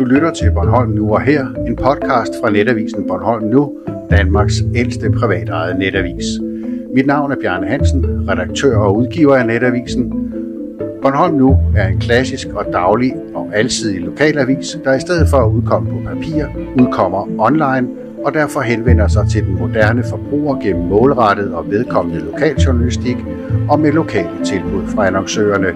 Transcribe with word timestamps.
Du 0.00 0.04
lytter 0.04 0.30
til 0.30 0.50
Bornholm 0.50 0.90
Nu 0.90 1.14
og 1.14 1.20
Her, 1.20 1.46
en 1.66 1.76
podcast 1.76 2.32
fra 2.42 2.50
netavisen 2.50 3.06
Bornholm 3.08 3.44
Nu, 3.44 3.72
Danmarks 4.10 4.54
ældste 4.74 5.10
privatejede 5.10 5.78
netavis. 5.78 6.24
Mit 6.94 7.06
navn 7.06 7.32
er 7.32 7.36
Bjarne 7.40 7.66
Hansen, 7.66 8.28
redaktør 8.28 8.76
og 8.76 8.96
udgiver 8.96 9.36
af 9.36 9.46
netavisen. 9.46 10.10
Bornholm 11.02 11.34
Nu 11.34 11.58
er 11.76 11.88
en 11.88 11.98
klassisk 11.98 12.48
og 12.48 12.66
daglig 12.72 13.12
og 13.34 13.50
alsidig 13.54 14.00
lokalavis, 14.00 14.78
der 14.84 14.94
i 14.94 15.00
stedet 15.00 15.28
for 15.28 15.36
at 15.36 15.50
udkomme 15.50 15.90
på 15.90 15.96
papir, 16.14 16.44
udkommer 16.80 17.28
online 17.38 17.88
og 18.24 18.34
derfor 18.34 18.60
henvender 18.60 19.08
sig 19.08 19.26
til 19.30 19.44
den 19.44 19.58
moderne 19.58 20.04
forbruger 20.10 20.60
gennem 20.60 20.84
målrettet 20.84 21.54
og 21.54 21.70
vedkommende 21.70 22.24
lokaljournalistik 22.24 23.16
og 23.68 23.80
med 23.80 23.92
lokale 23.92 24.44
tilbud 24.44 24.86
fra 24.86 25.06
annoncørerne. 25.06 25.68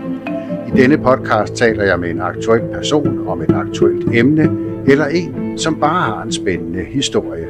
Denne 0.77 0.98
podcast 0.98 1.54
taler 1.54 1.84
jeg 1.84 2.00
med 2.00 2.11
en 2.11 2.21
aktuel 2.21 2.62
person 2.72 3.29
om 3.29 3.43
et 3.43 3.50
aktuelt 3.50 4.14
emne, 4.14 4.43
eller 4.86 5.07
en, 5.07 5.58
som 5.58 5.80
bare 5.80 6.03
har 6.03 6.22
en 6.22 6.32
spændende 6.32 6.85
historie. 6.85 7.46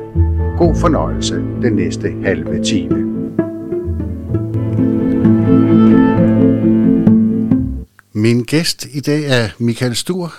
God 0.58 0.76
fornøjelse 0.80 1.34
den 1.34 1.72
næste 1.72 2.14
halve 2.24 2.64
time. 2.64 3.04
Min 8.12 8.42
gæst 8.42 8.86
i 8.92 9.00
dag 9.00 9.24
er 9.24 9.48
Michael 9.58 9.96
Stur, 9.96 10.34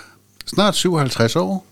snart 0.46 0.74
57 0.74 1.36
år, 1.36 1.66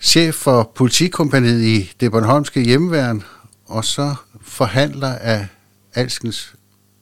chef 0.00 0.34
for 0.34 0.72
politikompaniet 0.74 1.62
i 1.62 1.92
det 2.00 2.12
Bornholmske 2.12 2.60
hjemmeværn, 2.60 3.22
og 3.66 3.84
så 3.84 4.14
forhandler 4.40 5.14
af 5.14 5.46
alskens 5.94 6.54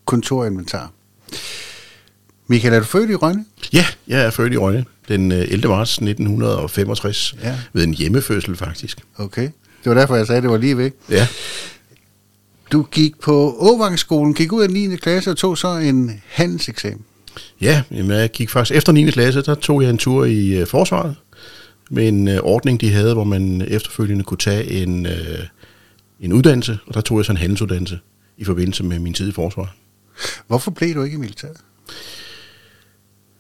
kontorinventar. 0.05 0.92
Michael, 2.51 2.75
er 2.75 2.79
du 2.79 2.85
født 2.85 3.11
i 3.11 3.15
Rønne? 3.15 3.45
Ja, 3.73 3.87
jeg 4.09 4.21
er 4.21 4.31
født 4.31 4.53
i 4.53 4.57
Rønne 4.57 4.85
den 5.09 5.33
11. 5.33 5.55
Øh, 5.65 5.71
marts 5.71 5.93
1965, 5.93 7.34
Ja. 7.42 7.59
ved 7.73 7.84
en 7.84 7.95
hjemmefødsel 7.95 8.57
faktisk. 8.57 8.98
Okay. 9.17 9.42
Det 9.84 9.91
var 9.91 9.95
derfor, 9.95 10.17
jeg 10.17 10.27
sagde, 10.27 10.37
at 10.37 10.42
det 10.42 10.51
var 10.51 10.57
lige 10.57 10.77
væk. 10.79 10.92
Ja, 11.11 11.29
Du 12.73 12.83
gik 12.83 13.20
på 13.20 13.57
Åvangsskolen, 13.59 14.34
gik 14.34 14.53
ud 14.53 14.62
af 14.62 14.70
9. 14.70 14.97
klasse 14.97 15.31
og 15.31 15.37
tog 15.37 15.59
så 15.59 15.69
en 15.77 16.23
handelseksamen. 16.29 17.05
ja 17.61 17.83
jamen, 17.91 18.11
jeg 18.11 18.31
gik 18.31 18.51
faktisk 18.51 18.77
efter 18.77 18.92
9. 18.92 19.11
klasse, 19.11 19.42
der 19.42 19.55
tog 19.55 19.83
jeg 19.83 19.91
en 19.91 19.98
tur 19.98 20.25
i 20.25 20.48
øh, 20.48 20.67
forsvaret 20.67 21.17
med 21.91 22.09
en 22.09 22.29
øh, 22.29 22.39
ordning, 22.42 22.81
de 22.81 22.91
havde, 22.91 23.14
hvor 23.14 23.25
man 23.25 23.62
efterfølgende 23.69 24.25
kunne 24.25 24.39
tage 24.39 24.70
en, 24.70 25.07
øh, 25.07 25.39
en 26.20 26.33
uddannelse, 26.33 26.79
og 26.87 26.95
der 26.95 27.01
tog 27.01 27.19
jeg 27.19 27.25
så 27.25 27.33
en 27.33 27.39
handelsuddannelse 27.39 27.98
i 28.39 28.45
forbindelse 28.45 28.85
med 28.85 28.98
min 28.98 29.14
tid 29.14 29.29
i 29.29 29.33
forsvaret. 29.33 29.69
Hvorfor 30.47 30.70
blev 30.70 30.95
du 30.95 31.03
ikke 31.03 31.14
i 31.14 31.20
militæret? 31.20 31.57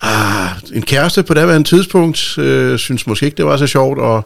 Ah, 0.02 0.50
en 0.72 0.82
kæreste 0.82 1.22
på 1.22 1.34
daværende 1.34 1.68
tidspunkt 1.68 2.38
øh, 2.38 2.78
synes 2.78 3.06
måske 3.06 3.26
ikke, 3.26 3.36
det 3.36 3.44
var 3.44 3.56
så 3.56 3.66
sjovt, 3.66 3.98
og 3.98 4.24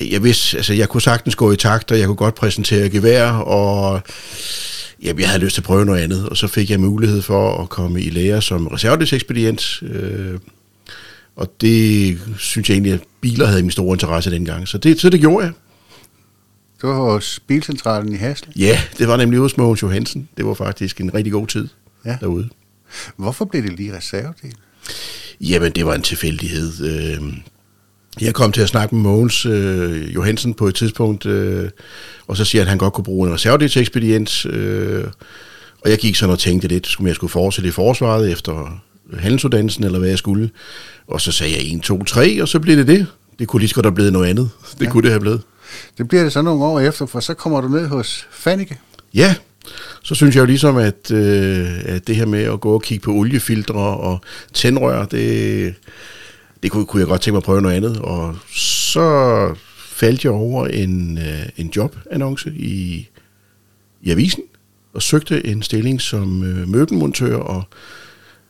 jeg 0.00 0.24
vidste, 0.24 0.56
altså 0.56 0.74
jeg 0.74 0.88
kunne 0.88 1.02
sagtens 1.02 1.36
gå 1.36 1.52
i 1.52 1.56
takt, 1.56 1.92
og 1.92 1.98
jeg 1.98 2.06
kunne 2.06 2.16
godt 2.16 2.34
præsentere 2.34 2.90
gevær, 2.90 3.30
og 3.30 4.00
jamen, 5.02 5.20
jeg 5.20 5.28
havde 5.28 5.44
lyst 5.44 5.54
til 5.54 5.60
at 5.60 5.64
prøve 5.64 5.84
noget 5.84 6.00
andet, 6.02 6.28
og 6.28 6.36
så 6.36 6.46
fik 6.46 6.70
jeg 6.70 6.80
mulighed 6.80 7.22
for 7.22 7.62
at 7.62 7.68
komme 7.68 8.02
i 8.02 8.10
lære 8.10 8.42
som 8.42 8.66
reservedelsekspedient, 8.66 9.82
øh, 9.82 10.38
og 11.36 11.52
det 11.60 12.18
synes 12.38 12.68
jeg 12.68 12.74
egentlig, 12.74 12.92
at 12.92 13.00
biler 13.20 13.46
havde 13.46 13.62
min 13.62 13.70
store 13.70 13.94
interesse 13.94 14.30
dengang, 14.30 14.68
så 14.68 14.78
det, 14.78 15.00
så 15.00 15.10
det 15.10 15.20
gjorde 15.20 15.44
jeg. 15.46 15.52
Du 16.82 16.86
var 16.86 16.94
hos 17.12 17.40
Bilcentralen 17.46 18.12
i 18.12 18.16
Hasle. 18.16 18.52
Ja, 18.56 18.80
det 18.98 19.08
var 19.08 19.16
nemlig 19.16 19.40
hos 19.40 19.56
Mogens 19.56 19.82
Johansen. 19.82 20.28
Det 20.36 20.46
var 20.46 20.54
faktisk 20.54 21.00
en 21.00 21.14
rigtig 21.14 21.32
god 21.32 21.46
tid 21.46 21.68
Ja. 22.04 22.16
derude. 22.20 22.48
Hvorfor 23.16 23.44
blev 23.44 23.62
det 23.62 23.72
lige 23.72 23.96
reservedel? 23.96 24.54
Jamen, 25.40 25.72
det 25.72 25.86
var 25.86 25.94
en 25.94 26.02
tilfældighed. 26.02 26.84
Øh, 26.84 27.22
Jeg 28.20 28.34
kom 28.34 28.52
til 28.52 28.60
at 28.60 28.68
snakke 28.68 28.94
med 28.94 29.02
Mogens 29.02 29.46
øh, 29.46 30.14
Johansen 30.14 30.54
på 30.54 30.66
et 30.68 30.74
tidspunkt, 30.74 31.26
øh, 31.26 31.70
og 32.26 32.36
så 32.36 32.44
siger 32.44 32.62
han, 32.62 32.66
at 32.66 32.70
han 32.70 32.78
godt 32.78 32.92
kunne 32.94 33.04
bruge 33.04 33.28
en 33.28 33.34
reservedelsekspedient. 33.34 34.46
Øh, 34.46 35.04
og 35.84 35.90
jeg 35.90 35.98
gik 35.98 36.16
sådan 36.16 36.32
og 36.32 36.38
tænkte 36.38 36.68
lidt, 36.68 36.86
skulle 36.86 37.08
jeg 37.08 37.14
skulle 37.16 37.30
fortsætte 37.30 37.68
i 37.68 37.70
forsvaret 37.70 38.32
efter 38.32 38.82
handelsuddannelsen, 39.18 39.84
eller 39.84 39.98
hvad 39.98 40.08
jeg 40.08 40.18
skulle. 40.18 40.50
Og 41.06 41.20
så 41.20 41.32
sagde 41.32 41.52
jeg 41.52 41.74
1, 41.74 41.82
2, 41.82 42.04
3, 42.04 42.42
og 42.42 42.48
så 42.48 42.60
blev 42.60 42.76
det 42.76 42.86
det. 42.86 43.06
Det 43.38 43.48
kunne 43.48 43.60
lige 43.60 43.68
så 43.68 43.74
godt 43.74 43.86
have 43.86 43.94
blevet 43.94 44.12
noget 44.12 44.26
andet. 44.30 44.50
Det 44.78 44.84
Ja. 44.86 44.90
kunne 44.90 45.02
det 45.02 45.10
have 45.10 45.20
blevet. 45.20 45.42
Det 45.98 46.08
bliver 46.08 46.22
det 46.22 46.32
så 46.32 46.42
nogle 46.42 46.64
år 46.64 46.80
efter, 46.80 47.06
for 47.06 47.20
så 47.20 47.34
kommer 47.34 47.60
du 47.60 47.68
ned 47.68 47.86
hos 47.86 48.26
Fannike. 48.30 48.78
Ja, 49.14 49.34
så 50.02 50.14
synes 50.14 50.34
jeg 50.34 50.40
jo 50.40 50.46
ligesom, 50.46 50.76
at, 50.76 51.10
øh, 51.10 51.68
at 51.84 52.06
det 52.06 52.16
her 52.16 52.26
med 52.26 52.42
at 52.42 52.60
gå 52.60 52.74
og 52.74 52.82
kigge 52.82 53.04
på 53.04 53.12
oliefiltre 53.12 53.74
og 53.80 54.20
tændrør, 54.52 55.04
det, 55.04 55.74
det 56.62 56.70
kunne, 56.70 56.86
kunne 56.86 57.00
jeg 57.00 57.08
godt 57.08 57.20
tænke 57.20 57.34
mig 57.34 57.38
at 57.38 57.44
prøve 57.44 57.62
noget 57.62 57.76
andet. 57.76 57.98
Og 57.98 58.36
så 58.56 59.54
faldt 59.78 60.24
jeg 60.24 60.32
over 60.32 60.66
en, 60.66 61.18
øh, 61.18 61.48
en 61.56 61.72
jobannonce 61.76 62.52
i, 62.56 63.08
i 64.02 64.10
avisen 64.10 64.42
og 64.94 65.02
søgte 65.02 65.46
en 65.46 65.62
stilling 65.62 66.00
som 66.00 66.42
øh, 66.44 66.68
møbelmontør 66.68 67.36
og 67.36 67.62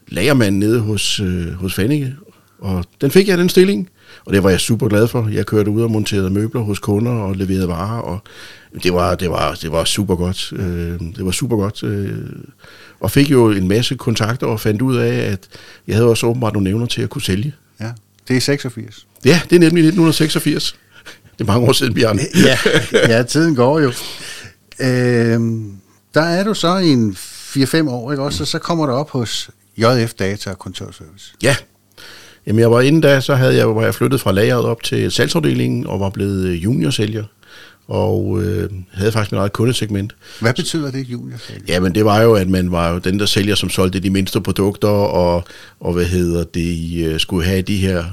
lagermand 0.08 0.56
nede 0.56 0.80
hos, 0.80 1.20
øh, 1.20 1.52
hos 1.52 1.74
Fannike. 1.74 2.14
Og 2.58 2.84
den 3.00 3.10
fik 3.10 3.28
jeg, 3.28 3.38
den 3.38 3.48
stilling. 3.48 3.90
Og 4.24 4.32
det 4.32 4.42
var 4.42 4.50
jeg 4.50 4.60
super 4.60 4.88
glad 4.88 5.08
for. 5.08 5.28
Jeg 5.32 5.46
kørte 5.46 5.70
ud 5.70 5.82
og 5.82 5.90
monterede 5.90 6.30
møbler 6.30 6.60
hos 6.60 6.78
kunder 6.78 7.12
og 7.12 7.34
leverede 7.36 7.68
varer. 7.68 8.00
Og 8.00 8.18
det 8.82 8.94
var, 8.94 9.14
det 9.14 9.30
var, 9.30 9.54
det 9.54 9.72
var 9.72 9.84
super 9.84 10.16
godt. 10.16 10.52
Øh, 10.56 11.00
det 11.16 11.24
var 11.24 11.30
super 11.30 11.56
godt. 11.56 11.82
Øh, 11.82 12.18
og 13.00 13.10
fik 13.10 13.30
jo 13.30 13.50
en 13.50 13.68
masse 13.68 13.94
kontakter 13.96 14.46
og 14.46 14.60
fandt 14.60 14.82
ud 14.82 14.96
af, 14.96 15.14
at 15.32 15.48
jeg 15.86 15.96
havde 15.96 16.08
også 16.08 16.26
åbenbart 16.26 16.52
nogle 16.52 16.68
evner 16.70 16.86
til 16.86 17.02
at 17.02 17.10
kunne 17.10 17.22
sælge. 17.22 17.54
Ja, 17.80 17.90
det 18.28 18.36
er 18.36 18.40
86. 18.40 19.06
Ja, 19.24 19.40
det 19.50 19.56
er 19.56 19.60
nemlig 19.60 19.80
1986. 19.80 20.76
Det 21.38 21.40
er 21.40 21.44
mange 21.44 21.68
år 21.68 21.72
siden, 21.72 21.94
Bjørn. 21.94 22.20
ja, 22.34 22.58
ja, 23.08 23.22
tiden 23.22 23.54
går 23.54 23.80
jo. 23.80 23.92
Øhm, 24.80 25.72
der 26.14 26.20
er 26.22 26.44
du 26.44 26.54
så 26.54 26.76
i 26.76 26.88
en 26.88 27.12
4-5 27.12 27.88
år, 27.90 28.12
ikke 28.12 28.22
også? 28.22 28.42
Og 28.42 28.46
så 28.46 28.58
kommer 28.58 28.86
du 28.86 28.92
op 28.92 29.10
hos 29.10 29.50
JF 29.76 30.14
Data 30.14 30.50
og 30.50 30.58
Kontorservice. 30.58 31.34
Ja. 31.42 31.56
Jamen, 32.46 32.60
jeg 32.60 32.70
var 32.70 32.80
inden 32.80 33.00
da, 33.00 33.20
så 33.20 33.34
havde 33.34 33.56
jeg, 33.56 33.76
var 33.76 33.82
jeg 33.82 33.94
flyttet 33.94 34.20
fra 34.20 34.32
lageret 34.32 34.64
op 34.64 34.82
til 34.82 35.12
salgsafdelingen 35.12 35.86
og 35.86 36.00
var 36.00 36.10
blevet 36.10 36.46
øh, 36.46 36.64
juniorsælger. 36.64 37.24
Og 37.88 38.42
øh, 38.42 38.70
havde 38.92 39.12
faktisk 39.12 39.32
mit 39.32 39.38
eget 39.38 39.52
kundesegment. 39.52 40.14
Hvad 40.40 40.54
betyder 40.54 40.90
det, 40.90 41.08
junior? 41.08 41.38
Jamen, 41.68 41.94
det 41.94 42.04
var 42.04 42.22
jo, 42.22 42.34
at 42.34 42.48
man 42.48 42.72
var 42.72 42.92
jo 42.92 42.98
den, 42.98 43.18
der 43.18 43.26
sælger, 43.26 43.54
som 43.54 43.70
solgte 43.70 44.00
de 44.00 44.10
mindste 44.10 44.40
produkter, 44.40 44.88
og, 44.88 45.44
og 45.80 45.92
hvad 45.92 46.04
hedder 46.04 46.44
det, 46.44 47.04
øh, 47.06 47.20
skulle 47.20 47.46
have 47.46 47.62
de 47.62 47.76
her, 47.76 48.04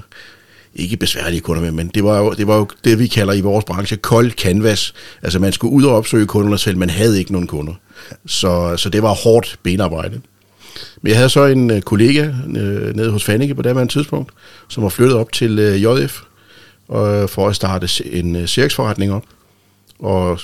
ikke 0.76 0.98
besværlige 0.98 1.42
kunder 1.42 1.62
med, 1.62 1.72
men 1.72 1.88
det 1.88 2.04
var, 2.04 2.18
jo, 2.18 2.34
det 2.34 2.48
var 2.48 2.58
jo 2.58 2.68
det, 2.84 3.00
vi 3.00 3.08
kalder 3.08 3.34
i 3.34 3.42
vores 3.42 3.66
branche 3.66 3.98
kold 3.98 4.32
canvas. 4.32 4.94
Altså, 5.22 5.40
man 5.40 5.54
skulle 5.54 5.74
ud 5.74 5.84
og 5.84 5.96
opsøge 5.96 6.26
kunderne 6.26 6.58
selv, 6.58 6.78
man 6.78 6.90
havde 6.90 7.20
ikke 7.20 7.32
nogen 7.32 7.48
kunder. 7.48 7.74
Så, 8.26 8.78
så 8.78 8.90
det 8.90 9.04
var 9.04 9.14
hårdt 9.14 9.60
benarbejde. 9.64 10.22
Men 11.02 11.10
jeg 11.10 11.18
havde 11.18 11.30
så 11.30 11.46
en 11.46 11.72
øh, 11.72 11.82
kollega 11.82 12.24
øh, 12.58 12.96
nede 12.96 13.12
hos 13.12 13.24
Fannike 13.24 13.56
på 13.56 13.62
daværende 13.62 13.94
tidspunkt, 13.94 14.32
som 14.68 14.84
var 14.84 14.90
flyttet 14.90 15.18
op 15.18 15.32
til 15.32 15.60
øh, 15.60 15.84
JF 15.84 16.22
og, 16.88 17.16
øh, 17.16 17.30
for 17.30 17.48
at 17.48 17.56
starte 17.56 17.88
en 18.06 18.36
øh, 18.36 18.48
cirksforretning 18.48 19.14
op. 19.14 19.24
Og 20.00 20.40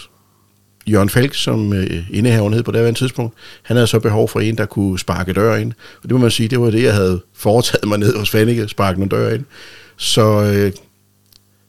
Jørgen 0.88 1.10
Falk, 1.10 1.36
som 1.36 1.74
øh, 1.74 2.04
indehaveren 2.12 2.54
hed 2.54 2.64
på 2.64 2.72
daværende 2.72 3.00
tidspunkt, 3.00 3.34
han 3.64 3.76
havde 3.76 3.88
så 3.88 4.00
behov 4.00 4.30
for 4.30 4.40
en, 4.40 4.58
der 4.58 4.66
kunne 4.66 5.00
sparke 5.00 5.34
dør 5.34 5.56
ind. 5.56 5.74
Og 6.04 6.10
det 6.10 6.12
må 6.12 6.18
man 6.18 6.32
sige, 6.32 6.50
det 6.50 6.60
var 6.60 6.70
det, 6.70 6.84
jeg 6.84 6.94
havde 6.94 7.22
foretaget 7.34 7.88
mig 7.88 7.98
ned 7.98 8.16
hos 8.18 8.30
Fannike, 8.30 8.68
sparke 8.68 9.00
nogle 9.00 9.10
dør 9.10 9.34
ind. 9.34 9.46
Så 9.98 10.44
øh, 10.44 10.72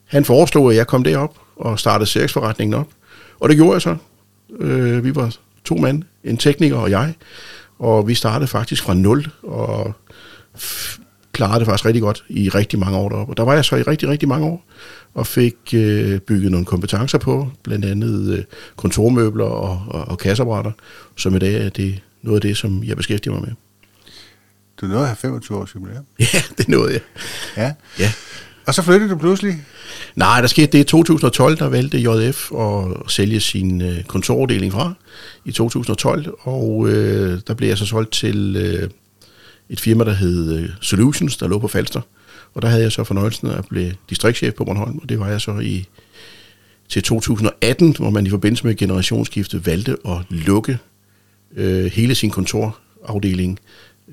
han 0.05 0.25
foreslog, 0.25 0.71
at 0.71 0.77
jeg 0.77 0.87
kom 0.87 1.05
derop 1.05 1.35
og 1.57 1.79
startede 1.79 2.11
cirksforretningen 2.11 2.75
op. 2.75 2.89
Og 3.41 3.49
det 3.49 3.57
gjorde 3.57 3.73
jeg 3.73 3.83
så. 3.83 3.97
Øh, 4.61 5.05
vi 5.05 5.15
var 5.15 5.37
to 5.65 5.75
mand, 5.75 6.03
en 6.25 6.37
tekniker 6.37 6.77
og 6.77 6.91
jeg. 6.91 7.15
Og 7.79 8.09
vi 8.09 8.15
startede 8.15 8.49
faktisk 8.49 8.83
fra 8.83 8.95
nul, 8.95 9.27
og 9.43 9.93
klarede 11.33 11.59
det 11.59 11.67
faktisk 11.67 11.87
rigtig 11.87 12.03
godt 12.03 12.25
i 12.29 12.49
rigtig 12.49 12.79
mange 12.79 12.99
år 12.99 13.09
deroppe. 13.09 13.33
Og 13.33 13.37
der 13.37 13.43
var 13.43 13.55
jeg 13.55 13.65
så 13.65 13.77
i 13.77 13.83
rigtig, 13.83 14.09
rigtig 14.09 14.29
mange 14.29 14.47
år, 14.47 14.65
og 15.15 15.27
fik 15.27 15.57
øh, 15.75 16.21
bygget 16.21 16.51
nogle 16.51 16.67
kompetencer 16.67 17.19
på, 17.19 17.51
blandt 17.63 17.85
andet 17.85 18.39
øh, 18.39 18.45
kontormøbler 18.77 19.45
og, 19.45 19.83
og, 19.89 20.09
og 20.09 20.19
kasseapparater, 20.19 20.73
som 21.17 21.37
i 21.37 21.39
dag 21.39 21.67
er 21.67 21.69
det 21.69 22.03
noget 22.23 22.37
af 22.37 22.41
det, 22.41 22.57
som 22.57 22.85
jeg 22.85 22.97
beskæftiger 22.97 23.35
mig 23.35 23.43
med. 23.43 23.55
Du 24.81 24.87
nåede 24.87 25.03
at 25.03 25.09
have 25.09 25.17
25 25.17 25.59
års 25.59 25.75
jubilæum. 25.75 26.05
Ja, 26.35 26.43
det 26.59 26.69
nåede 26.69 26.93
jeg. 26.93 27.01
Ja. 27.57 27.75
Ja. 27.99 28.13
Og 28.69 28.75
så 28.75 28.83
flyttede 28.83 29.11
du 29.11 29.17
pludselig. 29.17 29.65
Nej, 30.17 30.41
der 30.41 30.49
skete 30.49 30.67
det 30.67 30.79
i 30.79 30.85
2012, 30.85 31.59
der 31.59 31.69
valgte 31.69 31.99
JF 31.99 32.53
at 32.53 33.11
sælge 33.11 33.41
sin 33.41 33.83
øh, 33.83 34.05
kontorafdeling 34.05 34.73
fra 34.73 34.93
i 35.45 35.53
2012, 35.53 36.35
og 36.41 36.89
øh, 36.89 37.41
der 37.47 37.55
blev 37.55 37.69
jeg 37.69 37.79
så 37.79 37.87
solgt 37.87 38.13
til 38.13 38.57
øh, 38.57 38.91
et 39.69 39.81
firma, 39.81 40.05
der 40.05 40.13
hed 40.13 40.59
øh, 40.59 40.69
Solutions, 40.81 41.37
der 41.37 41.49
lå 41.49 41.59
på 41.59 41.69
Falster, 41.69 42.01
og 42.55 42.63
der 42.63 42.69
havde 42.69 42.83
jeg 42.83 42.93
så 42.93 43.05
fornøjelsen 43.05 43.49
af 43.49 43.59
at 43.59 43.65
blive 43.69 43.95
distriktschef 44.11 44.55
på 44.55 44.65
Bornholm, 44.65 44.99
og 45.03 45.09
det 45.09 45.21
var 45.21 45.29
jeg 45.29 45.41
så 45.41 45.59
i 45.59 45.87
til 46.89 47.03
2018, 47.03 47.97
hvor 47.99 48.11
man 48.11 48.27
i 48.27 48.31
forbindelse 48.31 48.67
med 48.67 48.77
generationsskifte 48.77 49.67
valgte 49.67 49.97
at 50.09 50.19
lukke 50.31 50.79
øh, 51.57 51.85
hele 51.85 52.15
sin 52.15 52.31
kontorafdeling 52.31 53.59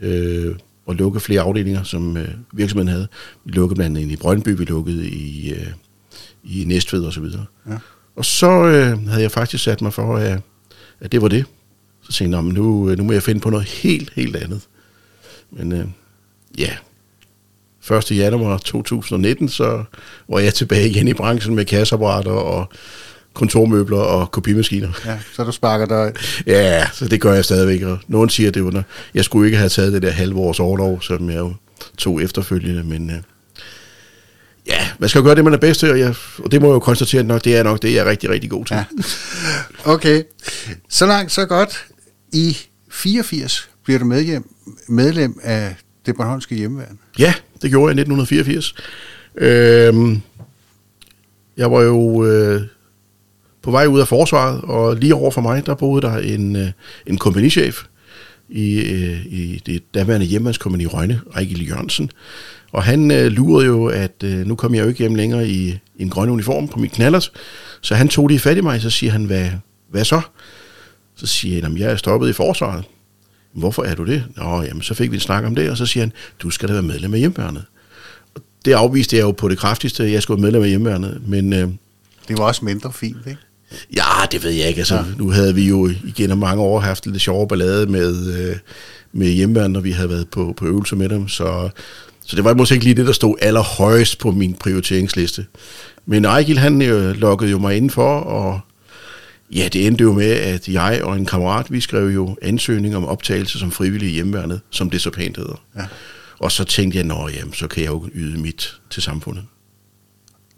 øh, 0.02 0.56
at 0.90 0.96
lukke 0.96 1.20
flere 1.20 1.42
afdelinger, 1.42 1.84
som 1.84 2.18
øh, 2.18 2.28
virksomheden 2.52 2.88
havde. 2.88 3.08
Vi 3.46 3.52
lukkede 3.52 3.78
blandt 3.78 3.98
andet 3.98 4.12
i 4.12 4.16
Brøndby, 4.16 4.50
vi 4.50 4.66
lukkede 4.66 5.10
i, 5.10 5.54
øh, 5.54 5.68
i 6.44 6.64
Næstved 6.68 7.04
og 7.04 7.14
så 7.14 7.22
videre. 7.22 7.46
Ja. 7.70 7.78
Og 8.16 8.26
så 8.26 8.66
øh, 8.66 9.08
havde 9.08 9.22
jeg 9.22 9.32
faktisk 9.32 9.64
sat 9.64 9.82
mig 9.82 9.94
for, 9.94 10.18
at, 10.18 10.42
at 11.00 11.12
det 11.12 11.22
var 11.22 11.28
det. 11.28 11.46
Så 12.02 12.12
tænkte 12.12 12.38
jeg, 12.38 12.46
nu, 12.46 12.90
øh, 12.90 12.98
nu 12.98 13.04
må 13.04 13.14
jeg 13.14 13.24
finde 13.24 13.42
på 13.42 13.50
noget 13.50 13.68
helt, 13.68 14.14
helt 14.16 14.36
andet. 14.36 14.62
Men 15.52 15.72
øh, 15.72 15.86
ja, 16.58 16.72
1. 17.92 18.12
januar 18.12 18.58
2019, 18.58 19.50
så 19.50 19.84
var 20.30 20.40
jeg 20.40 20.54
tilbage 20.54 20.90
igen 20.90 21.08
i 21.08 21.14
branchen 21.14 21.56
med 21.56 21.66
kasseapparater 21.66 22.32
og 22.32 22.70
kontormøbler 23.36 23.98
og 23.98 24.32
kopimaskiner. 24.32 24.90
Ja, 25.06 25.20
så 25.34 25.44
du 25.44 25.52
sparker 25.52 25.86
dig. 25.86 26.14
Ja, 26.48 26.88
så 26.94 27.08
det 27.08 27.22
gør 27.22 27.34
jeg 27.34 27.46
stadigvæk. 27.46 27.82
Og 27.82 27.98
nogen 28.08 28.30
siger, 28.30 28.52
det 28.52 28.62
under. 28.62 28.84
Jeg 29.14 29.26
skulle 29.26 29.48
ikke 29.48 29.58
have 29.58 29.70
taget 29.70 29.94
det 29.94 30.02
der 30.02 30.12
halve 30.12 30.40
års 30.40 30.60
overlov, 30.60 31.02
som 31.02 31.30
jeg 31.30 31.38
jo 31.38 31.54
tog 31.98 32.24
efterfølgende, 32.24 32.84
men 32.84 33.10
øh, 33.10 33.16
ja, 34.68 34.88
man 35.00 35.10
skal 35.10 35.20
jo 35.20 35.26
gøre 35.26 35.36
det, 35.36 35.44
man 35.44 35.54
er 35.54 35.58
bedst 35.58 35.80
til, 35.80 35.92
og, 35.92 36.00
jeg, 36.00 36.16
og 36.38 36.52
det 36.52 36.62
må 36.62 36.68
jeg 36.68 36.74
jo 36.74 36.80
konstatere, 36.80 37.20
at 37.20 37.26
nok, 37.26 37.44
det 37.44 37.58
er 37.58 37.64
nok 37.64 37.82
det, 37.82 37.94
jeg 37.94 38.00
er 38.06 38.10
rigtig, 38.10 38.30
rigtig 38.30 38.50
god 38.50 38.66
til. 38.66 38.76
Ja. 38.76 38.84
Okay, 39.86 40.24
så 40.90 41.06
langt, 41.06 41.32
så 41.32 41.46
godt. 41.46 41.86
I 42.34 42.58
84 42.92 43.70
bliver 43.84 44.00
du 44.00 44.06
medlem, 44.06 44.50
medlem 44.88 45.40
af 45.44 45.76
det 46.06 46.16
Bornholmske 46.16 46.56
hjemmeværn. 46.56 47.00
Ja, 47.20 47.34
det 47.62 47.70
gjorde 47.70 47.90
jeg 47.90 47.98
i 47.98 48.02
1984. 48.02 48.76
Øhm, 49.38 50.22
jeg 51.58 51.72
var 51.72 51.82
jo 51.82 52.26
øh, 52.26 52.62
på 53.66 53.72
vej 53.72 53.86
ud 53.86 54.00
af 54.00 54.08
forsvaret, 54.08 54.62
og 54.62 54.96
lige 54.96 55.16
over 55.16 55.32
for 55.32 55.42
mig, 55.42 55.66
der 55.66 55.76
boede 55.76 56.02
der 56.02 56.18
en, 56.18 56.56
øh, 56.56 56.68
en 57.08 57.18
kompagnichef 57.18 57.84
i, 58.50 58.80
øh, 58.80 59.26
i 59.26 59.62
det 59.66 59.94
daværende 59.94 60.26
hjemmeværnskompagni 60.26 60.86
Rønne, 60.86 61.22
Rikkel 61.38 61.68
Jørgensen. 61.68 62.12
Og 62.72 62.84
han 62.84 63.12
øh, 63.12 63.26
lurede 63.26 63.66
jo, 63.66 63.86
at 63.86 64.24
øh, 64.24 64.48
nu 64.48 64.56
kom 64.56 64.76
jeg 64.76 64.84
jo 64.84 64.88
ikke 64.88 65.00
hjem 65.00 65.16
længere 65.16 65.48
i, 65.48 65.68
i 65.96 66.02
en 66.02 66.10
grøn 66.10 66.30
uniform 66.30 66.68
på 66.68 66.80
min 66.80 66.90
knallert. 66.90 67.32
Så 67.82 67.96
han 67.96 68.08
tog 68.08 68.28
lige 68.28 68.40
fat 68.40 68.58
i 68.58 68.62
mig, 68.62 68.82
så 68.82 68.90
siger 68.90 69.12
han, 69.12 69.26
hvad, 69.26 69.50
hvad 69.90 70.06
så? 70.06 70.22
Så 71.16 71.28
siger 71.28 71.60
jeg, 71.60 71.80
jeg 71.80 71.92
er 71.92 71.96
stoppet 71.96 72.30
i 72.30 72.34
forsvaret. 72.34 72.84
Hvorfor 73.54 73.84
er 73.84 73.96
du 73.96 74.06
det? 74.06 74.24
Nå, 74.36 74.62
jamen, 74.62 74.82
så 74.82 74.94
fik 74.94 75.12
vi 75.12 75.16
en 75.16 75.22
snak 75.22 75.44
om 75.46 75.56
det, 75.56 75.70
og 75.70 75.78
så 75.78 75.86
siger 75.86 76.04
han, 76.04 76.12
du 76.40 76.50
skal 76.50 76.70
da 76.70 76.74
være 76.74 76.84
medlem 76.84 77.14
af 77.14 77.20
hjemmeværnet. 77.20 77.64
Og 78.36 78.42
det 78.66 78.74
afviste 78.74 79.16
jeg 79.16 79.24
jo 79.24 79.32
på 79.32 79.50
det 79.50 79.58
kraftigste, 79.58 80.12
jeg 80.12 80.22
skulle 80.22 80.42
være 80.42 80.52
medlem 80.52 80.64
af 80.64 80.70
hjemmeværnet, 80.70 81.22
men... 81.28 81.54
Øh, 81.54 81.70
det 82.28 82.38
var 82.38 82.44
også 82.44 82.66
mindre 82.66 82.94
fint, 82.94 83.18
ikke? 83.28 83.42
Ja, 83.96 84.26
det 84.32 84.44
ved 84.44 84.52
jeg 84.52 84.68
ikke. 84.68 84.80
Altså, 84.80 84.96
ja. 84.96 85.04
Nu 85.18 85.30
havde 85.30 85.56
vi 85.56 85.68
jo 85.68 85.90
igen 86.04 86.40
mange 86.40 86.62
år 86.64 86.80
haft 86.80 87.06
lidt 87.06 87.22
sjove 87.22 87.48
ballade 87.48 87.86
med, 87.88 88.34
øh, 88.40 88.56
med 89.14 89.28
hjemmeværnet, 89.28 89.72
når 89.72 89.80
vi 89.80 89.92
havde 89.92 90.10
været 90.10 90.30
på, 90.30 90.54
på 90.58 90.66
øvelse 90.66 90.96
med 90.96 91.10
dem, 91.10 91.28
så, 91.28 91.70
så 92.26 92.36
det 92.36 92.44
var 92.44 92.54
måske 92.54 92.74
ikke 92.74 92.86
lige 92.86 92.96
det, 92.96 93.08
der 93.08 93.14
stod 93.14 93.36
allerhøjst 93.42 94.20
på 94.20 94.32
min 94.32 94.54
prioriteringsliste. 94.54 95.46
Men 96.06 96.26
Ejgil, 96.26 96.60
han 96.60 96.82
øh, 96.82 97.16
lukkede 97.16 97.52
jo 97.52 97.60
mig 97.60 97.78
indenfor, 97.78 98.20
og 98.20 98.60
Ja, 99.52 99.68
det 99.74 99.88
endte 99.88 100.02
jo 100.02 100.14
med, 100.14 100.32
at 100.32 100.68
jeg 100.68 101.02
og 101.04 101.16
en 101.16 101.26
kammerat, 101.26 101.72
vi 101.72 101.82
skrev 101.82 102.08
jo 102.08 102.38
ansøgning 102.42 102.96
om 102.96 103.06
optagelse 103.06 103.60
som 103.60 103.72
frivillig 103.72 104.10
i 104.10 104.14
hjemmeværnet, 104.14 104.62
som 104.70 104.90
det 104.90 105.02
så 105.02 105.12
pænt 105.12 105.38
hedder. 105.38 105.64
Ja. 105.76 105.86
Og 106.40 106.52
så 106.52 106.64
tænkte 106.64 106.98
jeg, 106.98 107.06
nå 107.06 107.30
jamen, 107.30 107.54
så 107.54 107.68
kan 107.68 107.84
jeg 107.84 107.90
jo 107.90 108.10
yde 108.14 108.42
mit 108.42 108.78
til 108.90 109.04
samfundet. 109.04 109.44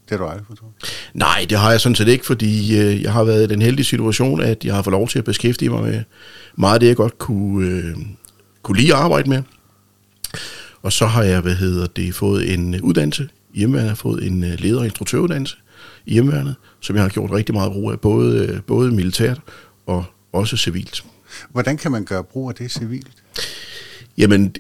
Det 0.10 0.20
har 0.20 0.26
du 0.26 0.32
aldrig 0.32 0.46
fået 0.48 0.60
Nej, 1.14 1.46
det 1.50 1.58
har 1.58 1.72
jeg 1.72 1.82
sådan 1.82 1.96
set 1.96 2.08
ikke, 2.08 2.26
fordi 2.26 2.80
øh, 2.80 3.02
jeg 3.02 3.14
har 3.14 3.24
været 3.24 3.44
i 3.44 3.48
den 3.48 3.62
heldige 3.62 3.86
situation, 3.86 4.42
at 4.42 4.66
jeg 4.66 4.76
har 4.76 4.82
fået 4.82 4.92
lov 4.92 5.08
til 5.08 5.20
at 5.20 5.26
beskæftige 5.26 5.70
mig 5.70 5.84
med 5.84 6.04
meget 6.56 6.74
af 6.74 6.80
det, 6.80 6.88
jeg 6.88 6.96
godt 6.96 7.18
kunne, 7.18 7.68
øh, 7.68 7.96
kunne 8.62 8.78
lide 8.78 8.94
at 8.94 9.00
arbejde 9.00 9.30
med. 9.30 9.44
Og 10.82 10.94
så 10.94 11.06
har 11.06 11.24
jeg, 11.24 11.42
hvad 11.42 11.56
hedder 11.56 11.86
det, 11.88 12.16
fået 12.16 12.54
en 12.54 12.82
uddannelse. 12.82 13.30
Hjemmeværnet 13.56 13.90
har 13.90 13.96
fået 13.96 14.28
en 14.28 14.44
øh, 14.44 14.60
leder- 14.60 14.80
og 14.80 14.86
instruktøruddannelse 14.86 15.58
i 16.06 16.14
hjemmeværnet, 16.14 16.56
som 16.80 16.96
jeg 16.96 17.04
har 17.04 17.10
gjort 17.10 17.32
rigtig 17.32 17.56
meget 17.56 17.72
brug 17.72 17.92
af, 17.92 18.00
både, 18.00 18.62
både 18.68 18.92
militært 18.92 19.40
og 19.86 20.06
også 20.34 20.58
civilt. 20.58 21.04
Hvordan 21.50 21.78
kan 21.78 21.92
man 21.92 22.06
gøre 22.06 22.24
brug 22.24 22.50
af 22.50 22.56
det 22.56 22.72
civilt? 22.72 23.24
Jamen, 24.18 24.56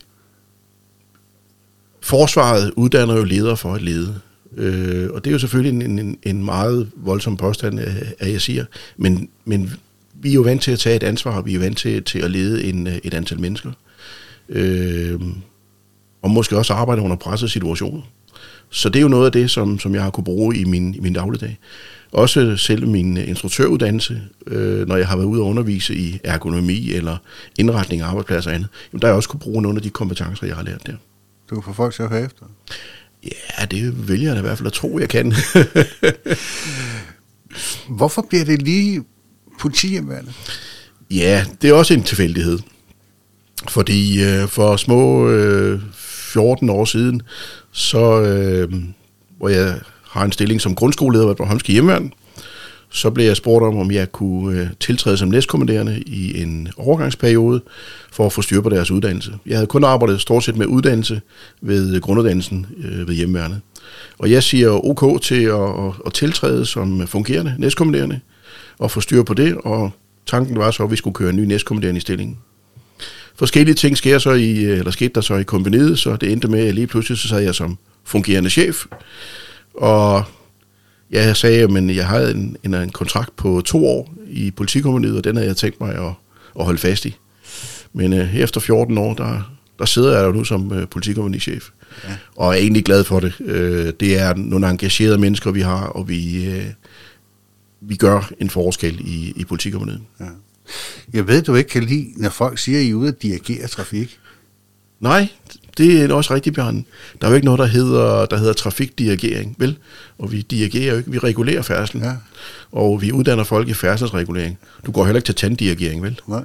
forsvaret 2.01 2.71
uddanner 2.75 3.15
jo 3.15 3.23
ledere 3.23 3.57
for 3.57 3.73
at 3.73 3.81
lede. 3.81 4.19
Øh, 4.57 5.09
og 5.13 5.23
det 5.23 5.29
er 5.29 5.33
jo 5.33 5.39
selvfølgelig 5.39 5.85
en, 5.85 5.99
en, 5.99 6.17
en 6.23 6.45
meget 6.45 6.89
voldsom 6.95 7.37
påstand, 7.37 7.79
øh, 7.79 7.95
at 8.19 8.31
jeg 8.31 8.41
siger. 8.41 8.65
Men, 8.97 9.29
men 9.45 9.71
vi 10.13 10.29
er 10.29 10.33
jo 10.33 10.41
vant 10.41 10.61
til 10.61 10.71
at 10.71 10.79
tage 10.79 10.95
et 10.95 11.03
ansvar, 11.03 11.37
og 11.37 11.45
vi 11.45 11.55
er 11.55 11.59
vant 11.59 11.77
til, 11.77 12.03
til 12.03 12.19
at 12.19 12.31
lede 12.31 12.63
en, 12.63 12.87
øh, 12.87 12.95
et 13.03 13.13
antal 13.13 13.39
mennesker. 13.39 13.71
Øh, 14.49 15.19
og 16.21 16.31
måske 16.31 16.57
også 16.57 16.73
arbejde 16.73 17.01
under 17.01 17.15
pressede 17.15 17.51
situationer. 17.51 18.01
Så 18.69 18.89
det 18.89 18.99
er 18.99 19.01
jo 19.01 19.07
noget 19.07 19.25
af 19.25 19.31
det, 19.31 19.51
som, 19.51 19.79
som 19.79 19.95
jeg 19.95 20.03
har 20.03 20.09
kunne 20.09 20.23
bruge 20.23 20.57
i 20.57 20.63
min, 20.63 20.95
i 20.95 20.99
min 20.99 21.13
dagligdag. 21.13 21.57
Også 22.11 22.57
selv 22.57 22.87
min 22.87 23.17
øh, 23.17 23.29
instruktøruddannelse, 23.29 24.21
øh, 24.47 24.87
når 24.87 24.95
jeg 24.95 25.07
har 25.07 25.15
været 25.15 25.27
ude 25.27 25.41
og 25.41 25.47
undervise 25.47 25.95
i 25.95 26.19
ergonomi 26.23 26.91
eller 26.91 27.17
indretning 27.59 28.01
af 28.01 28.07
arbejdspladser 28.07 28.51
og 28.51 28.55
andet, 28.55 28.69
jamen, 28.93 29.01
der 29.01 29.07
har 29.07 29.11
jeg 29.11 29.15
også 29.15 29.29
kunne 29.29 29.39
bruge 29.39 29.61
nogle 29.61 29.77
af 29.77 29.81
de 29.81 29.89
kompetencer, 29.89 30.47
jeg 30.47 30.55
har 30.55 30.63
lært 30.63 30.87
der. 30.87 30.93
Du 31.49 31.55
kan 31.55 31.63
få 31.63 31.73
folk 31.73 31.93
til 31.93 32.03
at 32.03 32.09
høre 32.09 32.25
efter. 32.25 32.45
Ja, 33.23 33.65
det 33.65 34.07
vælger 34.07 34.27
jeg 34.27 34.35
da 34.35 34.39
i 34.39 34.41
hvert 34.41 34.57
fald 34.57 34.67
at 34.67 34.73
tro, 34.73 34.99
jeg 34.99 35.09
kan. 35.09 35.33
Hvorfor 37.97 38.25
bliver 38.29 38.45
det 38.45 38.61
lige 38.61 39.03
politihjemmeværende? 39.59 40.33
Ja, 41.11 41.45
det 41.61 41.69
er 41.69 41.73
også 41.73 41.93
en 41.93 42.03
tilfældighed. 42.03 42.59
Fordi 43.69 44.23
øh, 44.23 44.47
for 44.47 44.75
små 44.75 45.29
øh, 45.29 45.81
14 45.93 46.69
år 46.69 46.85
siden, 46.85 47.21
så 47.71 48.21
øh, 48.21 48.73
hvor 49.37 49.49
jeg 49.49 49.79
har 50.03 50.25
en 50.25 50.31
stilling 50.31 50.61
som 50.61 50.75
grundskoleleder 50.75 51.27
ved 51.27 51.35
Bornholmske 51.35 51.73
Hjemmeværn, 51.73 52.13
så 52.89 53.09
blev 53.09 53.25
jeg 53.25 53.37
spurgt 53.37 53.65
om, 53.65 53.77
om 53.77 53.91
jeg 53.91 54.11
kunne 54.11 54.59
øh, 54.59 54.67
tiltræde 54.79 55.17
som 55.17 55.29
næstkommanderende 55.29 56.03
i 56.05 56.41
en 56.41 56.67
overgangsperiode 56.77 57.61
for 58.11 58.25
at 58.25 58.33
få 58.33 58.41
styr 58.41 58.61
på 58.61 58.69
deres 58.69 58.91
uddannelse. 58.91 59.33
Jeg 59.45 59.57
havde 59.57 59.67
kun 59.67 59.83
arbejdet 59.83 60.21
stort 60.21 60.43
set 60.43 60.57
med 60.57 60.65
uddannelse 60.65 61.21
ved 61.61 62.01
grunduddannelsen 62.01 62.65
øh, 62.83 63.07
ved 63.07 63.15
hjemmeværnet. 63.15 63.61
Og 64.17 64.31
jeg 64.31 64.43
siger 64.43 64.85
OK 64.85 65.21
til 65.21 65.43
at, 65.43 65.61
at, 65.61 65.93
at 66.05 66.13
tiltræde 66.13 66.65
som 66.65 67.07
fungerende 67.07 67.55
næstkommanderende 67.57 68.19
og 68.79 68.91
få 68.91 69.01
styr 69.01 69.23
på 69.23 69.33
det, 69.33 69.57
og 69.63 69.91
tanken 70.25 70.57
var 70.57 70.71
så, 70.71 70.83
at 70.83 70.91
vi 70.91 70.95
skulle 70.95 71.13
køre 71.13 71.29
en 71.29 71.35
ny 71.35 71.43
næstkommanderende 71.43 71.97
i 71.97 72.01
stillingen 72.01 72.37
forskellige 73.37 73.75
ting 73.75 73.97
sker 73.97 74.17
så 74.17 74.31
i, 74.31 74.63
øh, 74.63 74.77
eller 74.77 74.91
skete 74.91 75.13
der 75.15 75.21
så 75.21 75.35
i 75.35 75.43
kombineret, 75.43 75.99
så 75.99 76.15
det 76.15 76.31
endte 76.31 76.47
med, 76.47 76.67
at 76.67 76.75
lige 76.75 76.87
pludselig 76.87 77.17
så 77.17 77.27
sad 77.27 77.39
jeg 77.39 77.55
som 77.55 77.77
fungerende 78.03 78.49
chef. 78.49 78.85
Og 79.73 80.23
jeg 81.11 81.37
sagde, 81.37 81.67
men 81.67 81.89
jeg 81.89 82.07
havde 82.07 82.31
en, 82.31 82.57
en, 82.63 82.73
en 82.73 82.89
kontrakt 82.89 83.35
på 83.35 83.61
to 83.65 83.87
år 83.87 84.13
i 84.27 84.51
politikompaniet, 84.51 85.17
og 85.17 85.23
den 85.23 85.35
havde 85.35 85.47
jeg 85.47 85.57
tænkt 85.57 85.81
mig 85.81 85.95
at, 85.95 86.13
at 86.59 86.65
holde 86.65 86.79
fast 86.79 87.05
i. 87.05 87.15
Men 87.93 88.13
uh, 88.13 88.35
efter 88.35 88.59
14 88.59 88.97
år, 88.97 89.13
der, 89.13 89.57
der 89.79 89.85
sidder 89.85 90.17
jeg 90.17 90.25
jo 90.25 90.31
nu 90.31 90.43
som 90.43 90.71
uh, 90.71 90.83
politikompagnichef. 90.91 91.69
Ja. 92.03 92.17
Og 92.35 92.49
er 92.49 92.53
egentlig 92.53 92.85
glad 92.85 93.03
for 93.03 93.19
det. 93.19 93.33
Uh, 93.39 93.93
det 93.99 94.19
er 94.19 94.33
nogle 94.35 94.69
engagerede 94.69 95.17
mennesker, 95.17 95.51
vi 95.51 95.61
har, 95.61 95.85
og 95.85 96.09
vi, 96.09 96.47
uh, 96.47 96.63
vi 97.89 97.95
gør 97.95 98.31
en 98.39 98.49
forskel 98.49 98.99
i, 98.99 99.33
i 99.35 99.45
politikompaniet. 99.45 100.01
Ja. 100.19 100.25
Jeg 101.13 101.27
ved, 101.27 101.41
du 101.41 101.55
ikke 101.55 101.69
kan 101.69 101.83
lide, 101.83 102.07
når 102.17 102.29
folk 102.29 102.57
siger, 102.57 102.79
at 102.79 102.85
I 102.85 102.89
er 102.89 102.95
ude 102.95 103.07
at 103.07 103.21
dirigere 103.21 103.67
trafik. 103.67 104.19
Nej, 104.99 105.27
det 105.77 106.01
er 106.01 106.13
også 106.13 106.33
rigtigt, 106.33 106.55
Bjørn. 106.55 106.85
Der 107.21 107.27
er 107.27 107.31
jo 107.31 107.35
ikke 107.35 107.45
noget, 107.45 107.59
der 107.59 107.65
hedder, 107.65 108.25
der 108.25 108.37
hedder 108.37 108.53
trafikdirigering, 108.53 109.55
vel? 109.59 109.77
Og 110.17 110.31
vi 110.31 110.41
dirigerer 110.41 110.91
jo 110.91 110.97
ikke, 110.97 111.11
vi 111.11 111.17
regulerer 111.17 111.61
færdselen. 111.61 112.03
Ja. 112.03 112.13
Og 112.71 113.01
vi 113.01 113.11
uddanner 113.11 113.43
folk 113.43 113.67
i 113.67 113.73
færdselsregulering. 113.73 114.57
Du 114.85 114.91
går 114.91 115.05
heller 115.05 115.17
ikke 115.17 115.25
til 115.25 115.35
tanddirigering, 115.35 116.03
vel? 116.03 116.19
Nej. 116.27 116.43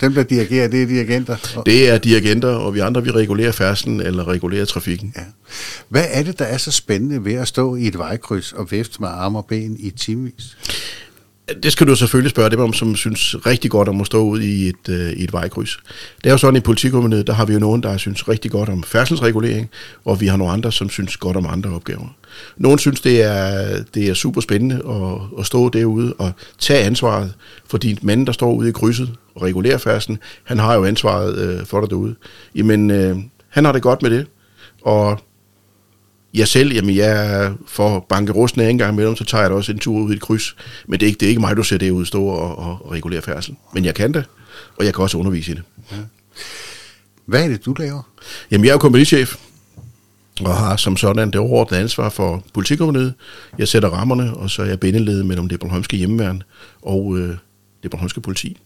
Dem, 0.00 0.14
der 0.14 0.22
dirigerer, 0.22 0.68
det 0.68 0.82
er 0.82 0.86
dirigenter. 0.86 1.62
Det 1.66 1.90
er 1.90 1.98
dirigenter, 1.98 2.48
og 2.48 2.74
vi 2.74 2.78
andre, 2.78 3.04
vi 3.04 3.10
regulerer 3.10 3.52
færdselen 3.52 4.00
eller 4.00 4.28
regulerer 4.28 4.64
trafikken. 4.64 5.12
Ja. 5.16 5.22
Hvad 5.88 6.04
er 6.10 6.22
det, 6.22 6.38
der 6.38 6.44
er 6.44 6.58
så 6.58 6.70
spændende 6.70 7.24
ved 7.24 7.34
at 7.34 7.48
stå 7.48 7.76
i 7.76 7.86
et 7.86 7.98
vejkryds 7.98 8.52
og 8.52 8.70
væfte 8.70 8.96
med 9.00 9.08
arme 9.08 9.38
og 9.38 9.46
ben 9.46 9.76
i 9.78 9.90
timevis? 9.90 10.56
Det 11.62 11.72
skal 11.72 11.86
du 11.86 11.94
selvfølgelig 11.94 12.30
spørge 12.30 12.50
dem 12.50 12.60
om, 12.60 12.72
som 12.72 12.96
synes 12.96 13.46
rigtig 13.46 13.70
godt 13.70 13.88
om 13.88 14.00
at 14.00 14.06
stå 14.06 14.22
ud 14.22 14.40
i 14.40 14.68
et, 14.68 14.88
øh, 14.88 15.12
i 15.12 15.24
et 15.24 15.32
vejkryds. 15.32 15.78
Det 16.24 16.26
er 16.26 16.30
jo 16.30 16.38
sådan, 16.38 16.56
i 16.56 16.60
politikommundet, 16.60 17.26
der 17.26 17.32
har 17.32 17.44
vi 17.44 17.52
jo 17.52 17.58
nogen, 17.58 17.82
der 17.82 17.96
synes 17.96 18.28
rigtig 18.28 18.50
godt 18.50 18.68
om 18.68 18.82
færdselsregulering, 18.82 19.70
og 20.04 20.20
vi 20.20 20.26
har 20.26 20.36
nogle 20.36 20.52
andre, 20.52 20.72
som 20.72 20.90
synes 20.90 21.16
godt 21.16 21.36
om 21.36 21.46
andre 21.46 21.70
opgaver. 21.70 22.16
Nogle 22.56 22.78
synes, 22.78 23.00
det 23.00 23.22
er, 23.22 23.82
det 23.94 24.08
er 24.08 24.14
super 24.14 24.40
spændende 24.40 24.74
at, 24.74 25.40
at 25.40 25.46
stå 25.46 25.68
derude 25.68 26.12
og 26.12 26.32
tage 26.58 26.84
ansvaret, 26.84 27.34
fordi 27.66 27.98
manden, 28.02 28.26
der 28.26 28.32
står 28.32 28.52
ude 28.52 28.68
i 28.68 28.72
krydset 28.72 29.10
og 29.34 29.42
regulerer 29.42 29.78
færdselen, 29.78 30.18
han 30.44 30.58
har 30.58 30.74
jo 30.74 30.84
ansvaret 30.84 31.38
øh, 31.38 31.66
for 31.66 31.80
dig 31.80 31.90
derude. 31.90 32.14
Jamen, 32.54 32.90
øh, 32.90 33.16
han 33.48 33.64
har 33.64 33.72
det 33.72 33.82
godt 33.82 34.02
med 34.02 34.10
det, 34.10 34.26
og 34.82 35.20
jeg 36.34 36.48
selv, 36.48 36.72
jamen 36.72 36.96
jeg 36.96 37.52
for 37.66 38.06
banke 38.08 38.32
rusten 38.32 38.60
af 38.60 38.70
en 38.70 38.78
gang 38.78 38.92
imellem, 38.92 39.16
så 39.16 39.24
tager 39.24 39.42
jeg 39.42 39.50
da 39.50 39.56
også 39.56 39.72
en 39.72 39.78
tur 39.78 39.98
ud 39.98 40.12
i 40.12 40.16
et 40.16 40.20
kryds. 40.20 40.56
Men 40.86 41.00
det 41.00 41.06
er 41.06 41.08
ikke, 41.08 41.18
det 41.18 41.26
er 41.26 41.28
ikke 41.28 41.40
mig, 41.40 41.56
du 41.56 41.62
ser 41.62 41.78
det 41.78 41.90
ud 41.90 42.06
stå 42.06 42.24
og, 42.24 42.58
og, 42.58 42.86
og 42.86 42.92
regulere 42.92 43.22
færdsel. 43.22 43.56
Men 43.74 43.84
jeg 43.84 43.94
kan 43.94 44.14
det, 44.14 44.24
og 44.76 44.84
jeg 44.84 44.94
kan 44.94 45.02
også 45.02 45.18
undervise 45.18 45.52
i 45.52 45.54
det. 45.54 45.62
Ja. 45.92 45.96
Hvad 47.26 47.44
er 47.44 47.48
det, 47.48 47.64
du 47.64 47.74
laver? 47.74 48.02
Jamen, 48.50 48.64
jeg 48.64 48.70
er 48.70 48.74
jo 48.74 48.78
kompagnichef, 48.78 49.36
og 50.40 50.56
har 50.56 50.76
som 50.76 50.96
sådan 50.96 51.30
det 51.30 51.40
overordnede 51.40 51.80
ansvar 51.80 52.08
for 52.08 52.44
politikompaniet. 52.54 53.14
Jeg 53.58 53.68
sætter 53.68 53.88
rammerne, 53.88 54.34
og 54.34 54.50
så 54.50 54.62
er 54.62 54.66
jeg 54.66 54.80
bindeled 54.80 55.22
mellem 55.22 55.48
det 55.48 55.60
Bornholmske 55.60 55.96
hjemmeværn 55.96 56.42
og 56.82 57.18
øh, 57.18 57.36
det 57.82 57.90
Bornholmske 57.90 58.20
politi. 58.20 58.60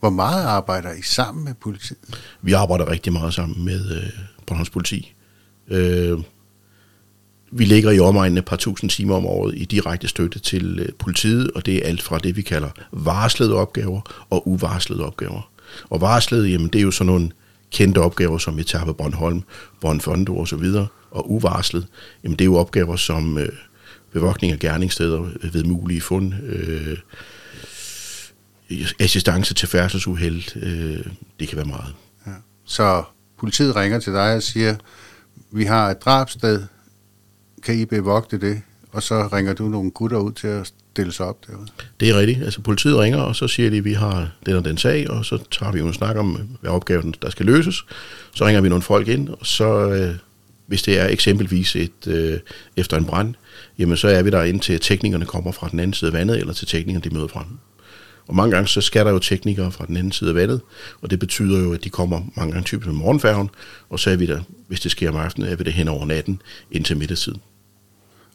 Hvor 0.00 0.10
meget 0.10 0.44
arbejder 0.44 0.92
I 0.92 1.02
sammen 1.02 1.44
med 1.44 1.54
politiet? 1.54 1.98
Vi 2.42 2.52
arbejder 2.52 2.90
rigtig 2.90 3.12
meget 3.12 3.34
sammen 3.34 3.64
med 3.64 3.96
øh, 3.96 4.10
Bornholms 4.46 4.70
politi. 4.70 5.14
Øh, 5.68 6.18
vi 7.50 7.64
ligger 7.64 7.90
i 7.90 8.00
omegnen 8.00 8.38
et 8.38 8.44
par 8.44 8.56
tusind 8.56 8.90
timer 8.90 9.16
om 9.16 9.26
året 9.26 9.54
i 9.56 9.64
direkte 9.64 10.08
støtte 10.08 10.38
til 10.38 10.78
øh, 10.78 10.88
politiet, 10.98 11.50
og 11.50 11.66
det 11.66 11.76
er 11.76 11.88
alt 11.88 12.02
fra 12.02 12.18
det, 12.18 12.36
vi 12.36 12.42
kalder 12.42 12.70
varslede 12.92 13.54
opgaver 13.54 14.00
og 14.30 14.48
uvarslede 14.48 15.06
opgaver. 15.06 15.50
Og 15.90 16.00
varslede, 16.00 16.48
jamen 16.48 16.68
det 16.68 16.78
er 16.78 16.82
jo 16.82 16.90
sådan 16.90 17.06
nogle 17.06 17.30
kendte 17.70 17.98
opgaver 17.98 18.38
som 18.38 18.58
Etape 18.58 18.94
Bornholm, 18.94 19.42
Bornfondo 19.80 20.38
og 20.38 20.48
så 20.48 20.56
videre, 20.56 20.86
og 21.10 21.30
uvarslet, 21.30 21.86
jamen 22.24 22.38
det 22.38 22.44
er 22.44 22.46
jo 22.46 22.56
opgaver 22.56 22.96
som 22.96 23.38
øh, 23.38 23.48
bevogtning 24.12 24.52
af 24.52 24.58
gerningssteder 24.58 25.22
øh, 25.42 25.54
ved 25.54 25.64
mulige 25.64 26.00
fund, 26.00 26.34
øh, 26.44 26.98
assistance 29.00 29.54
til 29.54 29.68
færdselsuheld, 29.68 30.56
øh, 30.56 31.06
det 31.40 31.48
kan 31.48 31.56
være 31.56 31.66
meget. 31.66 31.94
Ja. 32.26 32.32
Så 32.64 33.02
politiet 33.38 33.76
ringer 33.76 33.98
til 33.98 34.12
dig 34.12 34.36
og 34.36 34.42
siger, 34.42 34.76
vi 35.52 35.64
har 35.64 35.90
et 35.90 36.04
drabsted, 36.04 36.62
kan 37.62 37.78
I 37.78 37.84
bevogte 37.84 38.40
det? 38.40 38.62
Og 38.92 39.02
så 39.02 39.28
ringer 39.32 39.52
du 39.52 39.68
nogle 39.68 39.90
gutter 39.90 40.18
ud 40.18 40.32
til 40.32 40.46
at 40.46 40.72
stille 40.92 41.12
sig 41.12 41.26
op 41.26 41.46
derude? 41.46 41.66
Det 42.00 42.10
er 42.10 42.18
rigtigt. 42.18 42.42
Altså 42.42 42.60
politiet 42.60 42.98
ringer, 42.98 43.18
og 43.18 43.36
så 43.36 43.48
siger 43.48 43.70
de, 43.70 43.76
at 43.76 43.84
vi 43.84 43.92
har 43.92 44.30
den 44.46 44.56
og 44.56 44.64
den 44.64 44.78
sag, 44.78 45.10
og 45.10 45.24
så 45.24 45.38
tager 45.50 45.72
vi 45.72 45.78
jo 45.78 45.86
en 45.86 45.94
snak 45.94 46.16
om, 46.16 46.58
hvad 46.60 46.70
opgaven 46.70 47.14
der 47.22 47.30
skal 47.30 47.46
løses. 47.46 47.84
Så 48.34 48.46
ringer 48.46 48.60
vi 48.60 48.68
nogle 48.68 48.82
folk 48.82 49.08
ind, 49.08 49.28
og 49.28 49.46
så, 49.46 49.90
øh, 49.90 50.14
hvis 50.66 50.82
det 50.82 51.00
er 51.00 51.06
eksempelvis 51.06 51.76
et, 51.76 52.06
øh, 52.06 52.38
efter 52.76 52.96
en 52.96 53.04
brand, 53.04 53.34
jamen 53.78 53.96
så 53.96 54.08
er 54.08 54.22
vi 54.22 54.30
der 54.30 54.42
indtil 54.42 54.80
teknikerne 54.80 55.24
kommer 55.24 55.52
fra 55.52 55.68
den 55.68 55.80
anden 55.80 55.94
side 55.94 56.10
af 56.10 56.14
vandet, 56.14 56.38
eller 56.38 56.52
til 56.52 56.68
teknikerne 56.68 57.10
de 57.10 57.14
møder 57.14 57.28
frem. 57.28 57.46
Og 58.26 58.36
mange 58.36 58.54
gange 58.54 58.68
så 58.68 58.80
skal 58.80 59.06
der 59.06 59.12
jo 59.12 59.18
teknikere 59.18 59.72
fra 59.72 59.86
den 59.86 59.96
anden 59.96 60.12
side 60.12 60.30
af 60.30 60.36
vandet, 60.36 60.60
og 61.00 61.10
det 61.10 61.18
betyder 61.18 61.60
jo, 61.60 61.72
at 61.72 61.84
de 61.84 61.90
kommer 61.90 62.20
mange 62.36 62.52
gange 62.52 62.64
typisk 62.64 62.86
med 62.86 62.94
morgenfærgen, 62.94 63.50
og 63.88 64.00
så 64.00 64.10
er 64.10 64.16
vi 64.16 64.26
der, 64.26 64.40
hvis 64.68 64.80
det 64.80 64.90
sker 64.90 65.10
om 65.10 65.16
aftenen, 65.16 65.52
er 65.52 65.56
vi 65.56 65.64
der 65.64 65.70
hen 65.70 65.88
over 65.88 66.06
natten 66.06 66.42
indtil 66.70 66.96
middagstid. 66.96 67.34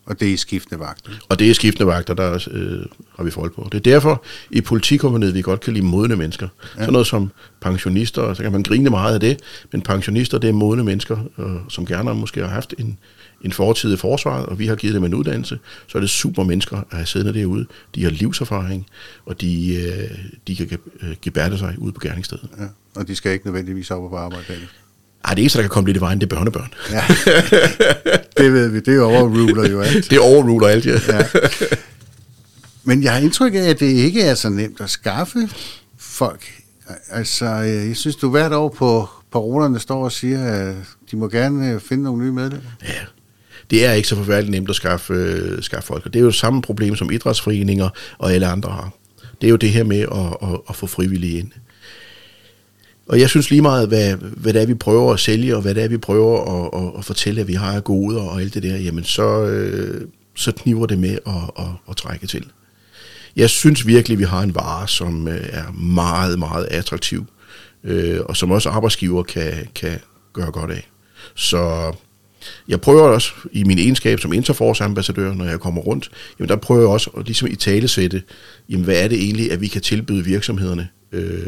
Og 0.06 0.20
det 0.20 0.34
er 0.34 0.38
skiftende 0.38 0.80
vagter? 0.80 1.12
Og 1.30 1.40
det 1.40 1.50
er 1.50 1.54
skiftende 1.54 1.88
vagter, 1.88 2.14
der 2.14 2.48
øh, 2.52 2.86
har 3.16 3.24
vi 3.24 3.32
forhold 3.32 3.52
på. 3.52 3.68
Det 3.72 3.78
er 3.78 3.92
derfor, 3.92 4.24
i 4.50 4.62
politikompaniet, 4.62 5.34
vi 5.34 5.42
godt 5.42 5.60
kan 5.60 5.74
lide 5.74 5.86
modne 5.86 6.16
mennesker. 6.16 6.48
Ja. 6.64 6.80
Sådan 6.80 6.92
noget 6.92 7.08
som 7.08 7.32
pensionister, 7.62 8.34
så 8.34 8.44
kan 8.44 8.52
man 8.52 8.64
grine 8.64 8.90
meget 8.90 9.14
af 9.14 9.20
det, 9.20 9.40
men 9.72 9.82
pensionister, 9.82 10.38
det 10.38 10.50
er 10.50 10.54
modne 10.54 10.84
mennesker, 10.84 11.18
øh, 11.38 11.46
som 11.70 11.86
gerne 11.86 12.14
måske 12.14 12.42
har 12.42 12.48
haft 12.48 12.74
en, 12.78 12.98
en 13.42 13.52
fortid 13.52 13.94
i 13.94 13.98
forsvaret, 13.98 14.46
og 14.46 14.60
vi 14.60 14.68
har 14.68 14.76
givet 14.76 14.96
dem 14.96 15.04
en 15.04 15.14
uddannelse, 15.14 15.60
så 15.88 15.98
er 15.98 16.00
det 16.00 16.10
super 16.10 16.44
mennesker 16.44 16.78
at 16.78 16.86
have 16.92 17.06
siddende 17.06 17.40
derude. 17.40 17.66
De 17.96 18.04
har 18.04 18.10
livserfaring, 18.10 18.86
og 19.26 19.42
de, 19.42 19.76
øh, 19.76 20.18
de 20.48 20.56
kan 20.56 20.80
gebærde 21.22 21.58
sig 21.58 21.76
ude 21.78 21.92
på 21.92 22.00
gerningsstedet. 22.00 22.50
Ja, 22.60 22.66
og 22.96 23.08
de 23.08 23.16
skal 23.16 23.32
ikke 23.32 23.46
nødvendigvis 23.46 23.92
op 23.92 24.10
på 24.10 24.16
arbejde. 24.16 24.68
Ej, 25.26 25.34
det 25.34 25.42
eneste, 25.42 25.58
der 25.58 25.64
kan 25.64 25.70
komme 25.70 25.90
lidt 25.90 25.98
i 25.98 26.00
vejen, 26.00 26.22
det 26.22 26.32
er 26.32 26.36
børnebørn. 26.36 26.74
Ja, 26.92 27.04
det 28.44 28.54
ved 28.54 28.68
vi. 28.68 28.80
Det 28.80 29.02
overruler 29.02 29.70
jo 29.70 29.82
alt. 29.82 30.10
Det 30.10 30.20
overruler 30.20 30.68
alt, 30.68 30.86
ja. 30.86 31.00
ja. 31.08 31.26
Men 32.84 33.04
jeg 33.04 33.14
har 33.14 33.20
indtryk 33.20 33.54
af, 33.56 33.60
at 33.60 33.80
det 33.80 33.86
ikke 33.86 34.22
er 34.22 34.36
så 34.36 34.50
nemt 34.50 34.82
at 34.82 34.90
skaffe 34.90 35.50
folk. 35.98 36.52
Altså, 37.10 37.46
jeg 37.56 37.98
synes, 37.98 38.16
du 38.16 38.30
hvert 38.30 38.54
år 38.54 38.70
på 38.70 39.10
parolerne 39.32 39.80
står 39.80 40.04
og 40.04 40.12
siger, 40.12 40.44
at 40.46 40.76
de 41.12 41.18
må 41.18 41.28
gerne 41.28 41.72
øh, 41.72 41.80
finde 41.80 42.04
nogle 42.04 42.24
nye 42.24 42.32
medlemmer. 42.32 42.70
Ja, 42.84 43.02
det 43.70 43.86
er 43.86 43.94
ikke 43.94 44.08
så 44.08 44.16
forfærdeligt 44.16 44.52
nemt 44.52 44.70
at 44.70 44.76
skaffe, 44.76 45.14
uh, 45.14 45.64
skaffe 45.64 45.88
folk. 45.88 46.06
Og 46.06 46.14
det 46.14 46.20
er 46.20 46.24
jo 46.24 46.30
det 46.30 46.36
samme 46.36 46.62
problem, 46.62 46.96
som 46.96 47.12
idrætsforeninger 47.12 47.90
og 48.18 48.34
alle 48.34 48.48
andre 48.48 48.72
har. 48.72 48.92
Det 49.42 49.48
er 49.48 49.52
jo 49.52 49.56
det 49.56 49.70
her 49.70 49.84
med 49.84 50.00
at, 50.00 50.50
at, 50.50 50.60
at 50.70 50.76
få 50.76 50.88
frivillige 50.88 51.40
ind. 51.40 51.52
Og 53.08 53.20
jeg 53.20 53.30
synes 53.30 53.50
lige 53.50 53.62
meget, 53.62 53.88
hvad, 53.88 54.16
hvad 54.16 54.54
det 54.54 54.62
er, 54.62 54.66
vi 54.66 54.74
prøver 54.74 55.14
at 55.14 55.20
sælge, 55.20 55.56
og 55.56 55.62
hvad 55.62 55.76
det 55.76 55.84
er, 55.84 55.88
vi 55.88 55.98
prøver 55.98 56.64
at, 56.64 56.82
at, 56.82 56.92
at 56.98 57.06
fortælle, 57.06 57.42
at 57.42 57.48
vi 57.48 57.54
har 57.54 57.80
gode 57.80 58.08
goder 58.08 58.22
og 58.22 58.42
alt 58.42 58.54
det 58.54 58.64
der, 58.64 58.78
jamen 58.78 59.04
så, 59.04 59.46
øh, 59.46 60.08
så 60.36 60.52
kniver 60.52 60.86
det 60.86 61.00
med 61.00 61.18
at, 61.28 61.34
at, 61.60 61.66
at 61.90 61.96
trække 61.98 62.28
til. 62.28 62.46
Jeg 63.36 63.50
synes 63.50 63.88
virkelig, 63.88 64.20
vi 64.20 64.24
har 64.24 64.42
en 64.42 64.56
vare, 64.56 64.88
som 64.88 65.28
øh, 65.28 65.46
er 65.50 65.72
meget, 65.72 66.40
meget 66.40 66.68
attraktiv, 66.72 67.26
øh, 67.84 68.20
og 68.26 68.38
som 68.38 68.52
også 68.52 68.70
arbejdsgiver 68.70 69.24
kan, 69.24 69.54
kan 69.76 70.00
gøre 70.34 70.52
godt 70.52 70.72
af. 70.72 70.90
Så 71.36 71.94
jeg 72.68 72.82
prøver 72.82 73.02
også 73.02 73.32
i 73.52 73.64
min 73.64 73.80
egenskab 73.80 74.20
som 74.20 74.34
Interforce-ambassadør, 74.34 75.34
når 75.34 75.46
jeg 75.46 75.60
kommer 75.60 75.82
rundt, 75.82 76.12
jamen 76.40 76.50
der 76.50 76.56
prøver 76.56 76.82
jeg 76.82 76.90
også 76.90 77.10
at 77.18 77.26
ligesom 77.26 77.48
i 77.52 77.56
talesætte, 77.56 78.24
jamen 78.70 78.86
hvad 78.86 79.04
er 79.04 79.08
det 79.08 79.24
egentlig, 79.24 79.52
at 79.52 79.62
vi 79.62 79.68
kan 79.68 79.82
tilbyde 79.82 80.26
virksomhederne, 80.26 80.88
øh, 81.12 81.48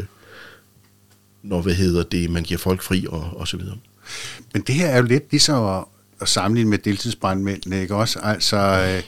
når 1.42 1.62
hvad 1.62 1.74
hedder 1.74 2.02
det, 2.02 2.30
man 2.30 2.42
giver 2.42 2.58
folk 2.58 2.82
fri 2.82 3.06
og, 3.08 3.30
og 3.36 3.48
så 3.48 3.56
videre. 3.56 3.76
Men 4.52 4.62
det 4.62 4.74
her 4.74 4.86
er 4.86 4.96
jo 4.96 5.02
lidt 5.02 5.30
ligesom 5.30 5.64
at, 5.64 5.84
at 6.20 6.28
sammenligne 6.28 6.70
med 6.70 6.78
deltidsbrandmændene, 6.78 7.80
ikke 7.80 7.94
også? 7.94 8.18
Altså, 8.22 8.56
øh, 8.56 9.02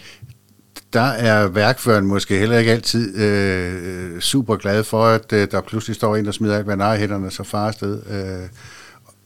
der 0.93 1.01
er 1.01 1.49
værkføren 1.49 2.07
måske 2.07 2.39
heller 2.39 2.59
ikke 2.59 2.73
altid 2.73 3.17
øh, 3.17 4.21
super 4.21 4.57
glad 4.57 4.85
for, 4.85 5.05
at 5.05 5.33
øh, 5.33 5.49
der 5.51 5.61
pludselig 5.61 5.97
står 5.97 6.17
en, 6.17 6.25
der 6.25 6.33
smider 6.33 6.57
alt, 6.57 6.65
hvad 6.65 6.77
narhætterne 6.77 7.31
så 7.31 7.45
far 7.45 7.69
afsted. 7.69 8.03
Øh, 8.11 8.49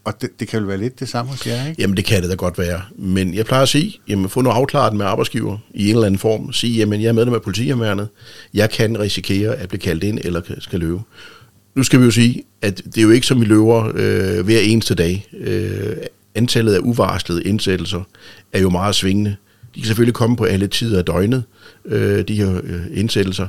og 0.05 0.21
det, 0.21 0.31
det 0.41 0.49
kan 0.49 0.61
jo 0.61 0.67
være 0.67 0.79
lidt 0.79 1.01
det 1.01 1.09
samme 1.09 1.31
hos 1.31 1.47
jer, 1.47 1.69
ikke? 1.69 1.83
Jamen, 1.83 1.97
det 1.97 2.05
kan 2.05 2.23
det 2.23 2.31
da 2.31 2.35
godt 2.35 2.59
være. 2.59 2.83
Men 2.99 3.35
jeg 3.35 3.47
plejer 3.47 3.63
at 3.63 3.69
sige, 3.69 4.01
jamen, 4.09 4.29
få 4.29 4.41
noget 4.41 4.57
afklaret 4.57 4.97
med 4.97 5.07
arbejdsgiver 5.07 5.59
i 5.75 5.89
en 5.91 5.95
eller 5.95 6.07
anden 6.07 6.19
form. 6.19 6.53
Sige, 6.53 6.79
jamen, 6.79 7.03
jeg 7.03 7.09
er 7.09 7.13
medlem 7.13 7.35
af 7.35 7.43
politihjemmeværnet. 7.43 8.09
Jeg 8.55 8.71
kan 8.71 9.01
risikere 9.01 9.57
at 9.57 9.69
blive 9.69 9.81
kaldt 9.81 10.05
ind 10.05 10.19
eller 10.25 10.41
skal 10.59 10.81
løbe 10.81 11.01
nu 11.75 11.83
skal 11.83 12.01
vi 12.01 12.05
jo 12.05 12.11
sige, 12.11 12.43
at 12.63 12.83
det 12.85 12.99
er 12.99 13.03
jo 13.03 13.11
ikke 13.11 13.27
som 13.27 13.41
vi 13.41 13.45
løber 13.45 13.93
øh, 13.95 14.45
hver 14.45 14.61
eneste 14.61 14.95
dag. 14.95 15.27
Øh, 15.41 15.97
antallet 16.35 16.75
af 16.75 16.79
uvarslede 16.79 17.43
indsættelser 17.43 18.03
er 18.53 18.61
jo 18.61 18.71
meget 18.71 18.95
svingende. 18.95 19.37
De 19.75 19.81
kan 19.81 19.87
selvfølgelig 19.87 20.15
komme 20.15 20.37
på 20.37 20.45
alle 20.45 20.67
tider 20.67 20.99
af 20.99 21.05
døgnet, 21.05 21.45
øh, 21.85 22.29
de 22.29 22.35
her 22.35 22.61
øh, 22.65 22.83
indsættelser, 22.93 23.47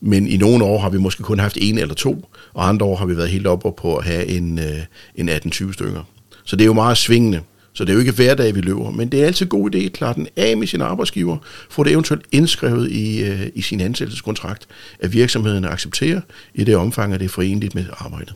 men 0.00 0.26
i 0.26 0.36
nogle 0.36 0.64
år 0.64 0.78
har 0.78 0.90
vi 0.90 0.98
måske 0.98 1.22
kun 1.22 1.38
haft 1.38 1.58
en 1.60 1.78
eller 1.78 1.94
to, 1.94 2.28
og 2.54 2.68
andre 2.68 2.86
år 2.86 2.96
har 2.96 3.06
vi 3.06 3.16
været 3.16 3.28
helt 3.28 3.46
oppe 3.46 3.72
på 3.78 3.96
at 3.96 4.04
have 4.04 4.26
en, 4.26 4.58
øh, 4.58 4.78
en 5.14 5.28
18-20 5.28 5.72
stykker. 5.72 6.02
Så 6.44 6.56
det 6.56 6.64
er 6.64 6.66
jo 6.66 6.72
meget 6.72 6.96
svingende. 6.96 7.40
Så 7.76 7.84
det 7.84 7.90
er 7.90 7.94
jo 7.94 8.00
ikke 8.00 8.12
hver 8.12 8.34
dag, 8.34 8.54
vi 8.54 8.60
løber, 8.60 8.90
men 8.90 9.08
det 9.12 9.22
er 9.22 9.26
altid 9.26 9.46
en 9.46 9.50
god 9.50 9.74
idé 9.74 9.78
at 9.78 9.92
klare 9.92 10.14
den 10.14 10.28
af 10.36 10.56
med 10.56 10.66
sin 10.66 10.80
arbejdsgiver, 10.80 11.36
få 11.70 11.84
det 11.84 11.92
eventuelt 11.92 12.24
indskrevet 12.32 12.90
i, 12.90 13.24
øh, 13.24 13.46
i 13.54 13.62
sin 13.62 13.80
ansættelseskontrakt, 13.80 14.66
at 15.00 15.12
virksomheden 15.12 15.64
accepterer 15.64 16.20
i 16.54 16.64
det 16.64 16.76
omfang, 16.76 17.12
at 17.12 17.20
det 17.20 17.24
er 17.24 17.30
forenligt 17.30 17.74
med 17.74 17.84
arbejdet. 17.98 18.34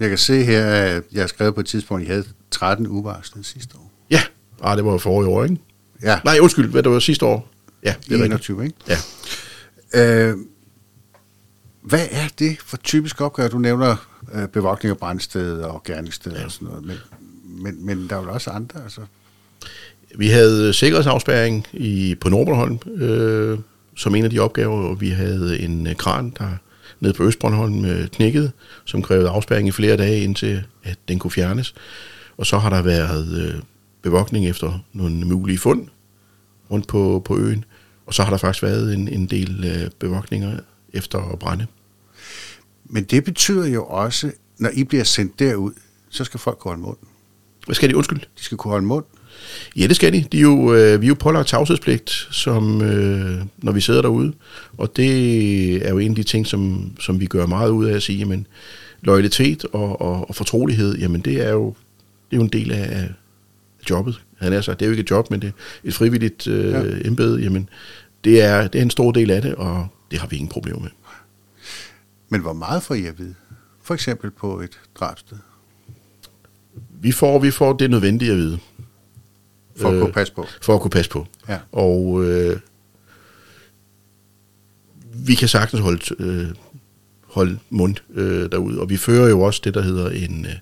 Jeg 0.00 0.08
kan 0.08 0.18
se 0.18 0.44
her, 0.44 0.66
at 0.66 1.02
jeg 1.12 1.22
har 1.22 1.26
skrevet 1.26 1.54
på 1.54 1.60
et 1.60 1.66
tidspunkt, 1.66 2.02
at 2.02 2.08
I 2.08 2.10
havde 2.10 2.24
13 2.50 2.86
uvarslede 2.86 3.44
sidste 3.44 3.76
år. 3.76 3.92
Ja, 4.10 4.20
ah, 4.62 4.76
det 4.76 4.84
var 4.84 4.92
jo 4.92 4.98
forrige 4.98 5.28
år, 5.28 5.44
ikke? 5.44 5.56
Ja. 6.02 6.20
Nej, 6.24 6.38
undskyld, 6.40 6.70
hvad 6.70 6.82
det 6.82 6.92
var 6.92 6.98
sidste 6.98 7.26
år? 7.26 7.48
Ja, 7.84 7.94
det 8.08 8.20
er 8.20 8.24
21, 8.24 8.64
ikke? 8.64 8.76
Ja. 8.88 8.98
Øh, 10.28 10.36
hvad 11.82 12.06
er 12.10 12.28
det 12.38 12.56
for 12.64 12.76
typisk 12.76 13.20
opgave? 13.20 13.48
Du 13.48 13.58
nævner 13.58 13.96
øh, 14.34 14.48
bevogtning 14.48 14.90
af 14.90 14.98
brændsted 14.98 15.60
og 15.60 15.82
gerningssted 15.82 16.32
ja. 16.32 16.44
og 16.44 16.50
sådan 16.50 16.68
noget. 16.68 16.86
Men 16.86 16.96
men, 17.62 17.86
men 17.86 18.08
der 18.08 18.16
er 18.16 18.22
jo 18.22 18.32
også 18.32 18.50
andre, 18.50 18.82
altså. 18.82 19.00
Vi 20.14 20.28
havde 20.28 20.72
sikkerhedsafspærring 20.72 21.66
i, 21.72 22.14
på 22.14 22.28
Nordbornholm 22.28 22.78
øh, 22.86 23.58
som 23.96 24.14
en 24.14 24.24
af 24.24 24.30
de 24.30 24.38
opgaver, 24.38 24.88
og 24.88 25.00
vi 25.00 25.08
havde 25.08 25.60
en 25.60 25.86
øh, 25.86 25.94
kran, 25.94 26.32
der 26.38 26.48
nede 27.00 27.12
på 27.12 27.22
Østbornholm 27.22 27.84
øh, 27.84 28.08
knækkede, 28.08 28.50
som 28.84 29.02
krævede 29.02 29.28
afspærring 29.28 29.68
i 29.68 29.70
flere 29.70 29.96
dage, 29.96 30.20
indtil 30.20 30.64
at 30.84 30.98
den 31.08 31.18
kunne 31.18 31.30
fjernes. 31.30 31.74
Og 32.36 32.46
så 32.46 32.58
har 32.58 32.70
der 32.70 32.82
været 32.82 33.38
øh, 33.38 33.62
bevogtning 34.02 34.48
efter 34.48 34.84
nogle 34.92 35.24
mulige 35.24 35.58
fund 35.58 35.88
rundt 36.70 36.88
på, 36.88 37.22
på 37.24 37.38
øen, 37.38 37.64
og 38.06 38.14
så 38.14 38.22
har 38.22 38.30
der 38.30 38.36
faktisk 38.36 38.62
været 38.62 38.94
en, 38.94 39.08
en 39.08 39.26
del 39.26 39.64
øh, 39.64 39.90
bevogtninger 39.98 40.58
efter 40.92 41.36
brænde. 41.40 41.66
Men 42.84 43.04
det 43.04 43.24
betyder 43.24 43.66
jo 43.66 43.84
også, 43.84 44.30
når 44.58 44.70
I 44.72 44.84
bliver 44.84 45.04
sendt 45.04 45.38
derud, 45.38 45.72
så 46.10 46.24
skal 46.24 46.40
folk 46.40 46.58
gå 46.58 46.74
imod 46.74 46.94
den. 47.00 47.08
Hvad 47.66 47.74
skal 47.74 47.88
de? 47.88 47.96
Undskyld. 47.96 48.18
De 48.18 48.44
skal 48.44 48.58
kunne 48.58 48.70
holde 48.70 48.86
mund. 48.86 49.04
Ja, 49.76 49.86
det 49.86 49.96
skal 49.96 50.12
de. 50.12 50.24
de 50.32 50.38
er 50.38 50.42
jo, 50.42 50.74
øh, 50.74 51.00
vi 51.00 51.06
er 51.06 51.08
jo 51.08 51.14
pålagt 51.14 51.48
tavshedspligt, 51.48 52.10
som, 52.30 52.82
øh, 52.82 53.42
når 53.58 53.72
vi 53.72 53.80
sidder 53.80 54.02
derude. 54.02 54.32
Og 54.78 54.96
det 54.96 55.86
er 55.86 55.90
jo 55.90 55.98
en 55.98 56.10
af 56.10 56.16
de 56.16 56.22
ting, 56.22 56.46
som, 56.46 56.92
som 57.00 57.20
vi 57.20 57.26
gør 57.26 57.46
meget 57.46 57.70
ud 57.70 57.86
af 57.86 57.94
at 57.94 58.02
sige, 58.02 58.18
jamen, 58.18 58.46
loyalitet 59.02 59.64
og, 59.72 60.00
og, 60.00 60.28
og 60.28 60.34
fortrolighed, 60.34 60.98
jamen 60.98 61.20
det 61.20 61.46
er 61.46 61.50
jo, 61.50 61.74
det 62.30 62.36
er 62.36 62.36
jo 62.36 62.42
en 62.42 62.48
del 62.48 62.72
af 62.72 63.10
jobbet. 63.90 64.20
Han 64.38 64.52
er 64.52 64.60
sagt, 64.60 64.80
det 64.80 64.86
er 64.86 64.88
jo 64.88 64.92
ikke 64.92 65.02
et 65.02 65.10
job, 65.10 65.30
men 65.30 65.42
det 65.42 65.48
er 65.48 65.52
et 65.84 65.94
frivilligt 65.94 66.46
øh, 66.46 66.72
ja. 66.72 66.82
embede. 67.04 67.42
Jamen, 67.42 67.68
det 68.24 68.42
er, 68.42 68.68
det 68.68 68.78
er 68.78 68.82
en 68.82 68.90
stor 68.90 69.12
del 69.12 69.30
af 69.30 69.42
det, 69.42 69.54
og 69.54 69.86
det 70.10 70.18
har 70.18 70.26
vi 70.26 70.36
ingen 70.36 70.48
problemer 70.48 70.80
med. 70.80 70.90
Men 72.28 72.40
hvor 72.40 72.52
meget 72.52 72.82
får 72.82 72.94
I 72.94 73.06
at 73.06 73.18
vide? 73.18 73.34
For 73.82 73.94
eksempel 73.94 74.30
på 74.30 74.60
et 74.60 74.80
drabsted? 74.94 75.36
Vi 77.06 77.12
får, 77.12 77.38
vi 77.38 77.50
får 77.50 77.72
det 77.72 77.90
nødvendige 77.90 78.30
at 78.30 78.36
vide. 78.36 78.58
For 79.76 79.90
at 79.90 80.00
kunne 80.00 80.12
passe 80.12 80.34
på. 80.34 80.46
For 80.62 80.74
at 80.74 80.80
kunne 80.80 80.90
passe 80.90 81.10
på. 81.10 81.26
Ja. 81.48 81.58
Og 81.72 82.24
øh, 82.24 82.60
vi 85.14 85.34
kan 85.34 85.48
sagtens 85.48 85.82
holde, 85.82 86.14
øh, 86.18 86.48
holde 87.22 87.58
mund 87.70 87.96
øh, 88.14 88.50
derude. 88.52 88.80
Og 88.80 88.90
vi 88.90 88.96
fører 88.96 89.28
jo 89.28 89.40
også 89.40 89.60
det, 89.64 89.74
der 89.74 89.82
hedder 89.82 90.10
en, 90.10 90.46
øh, 90.46 90.52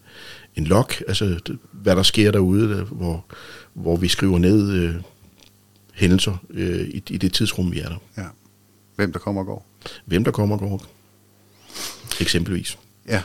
en 0.57 0.65
log, 0.65 0.89
altså 1.09 1.25
det, 1.25 1.59
hvad 1.73 1.97
der 1.97 2.03
sker 2.03 2.31
derude, 2.31 2.77
der, 2.77 2.85
hvor, 2.85 3.25
hvor 3.75 3.97
vi 3.97 4.09
skriver 4.09 4.39
ned 4.39 4.73
øh, 4.73 4.95
hændelser 5.95 6.37
øh, 6.51 6.81
i, 6.81 7.03
i 7.11 7.17
det 7.17 7.33
tidsrum, 7.33 7.73
vi 7.73 7.81
er 7.81 7.89
der. 7.89 7.99
Ja. 8.17 8.27
Hvem 8.97 9.13
der 9.13 9.19
kommer 9.19 9.41
og 9.41 9.47
går. 9.47 9.67
Hvem 10.05 10.25
der 10.25 10.31
kommer 10.31 10.57
og 10.57 10.61
går. 10.61 10.85
Eksempelvis. 12.21 12.79
Ja, 13.09 13.23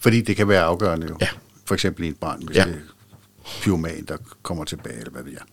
fordi 0.00 0.20
det 0.20 0.36
kan 0.36 0.48
være 0.48 0.62
afgørende 0.62 1.06
jo. 1.06 1.16
Ja. 1.20 1.28
For 1.66 1.74
eksempel 1.74 2.04
i 2.04 2.08
en 2.08 2.14
brand, 2.20 2.42
hvis 2.42 2.56
Ja. 2.56 2.64
det 2.64 2.74
er 2.74 2.78
pyroman, 3.62 4.04
der 4.08 4.16
kommer 4.42 4.64
tilbage, 4.64 4.96
eller 4.98 5.10
hvad 5.10 5.22
det 5.24 5.34
er. 5.34 5.44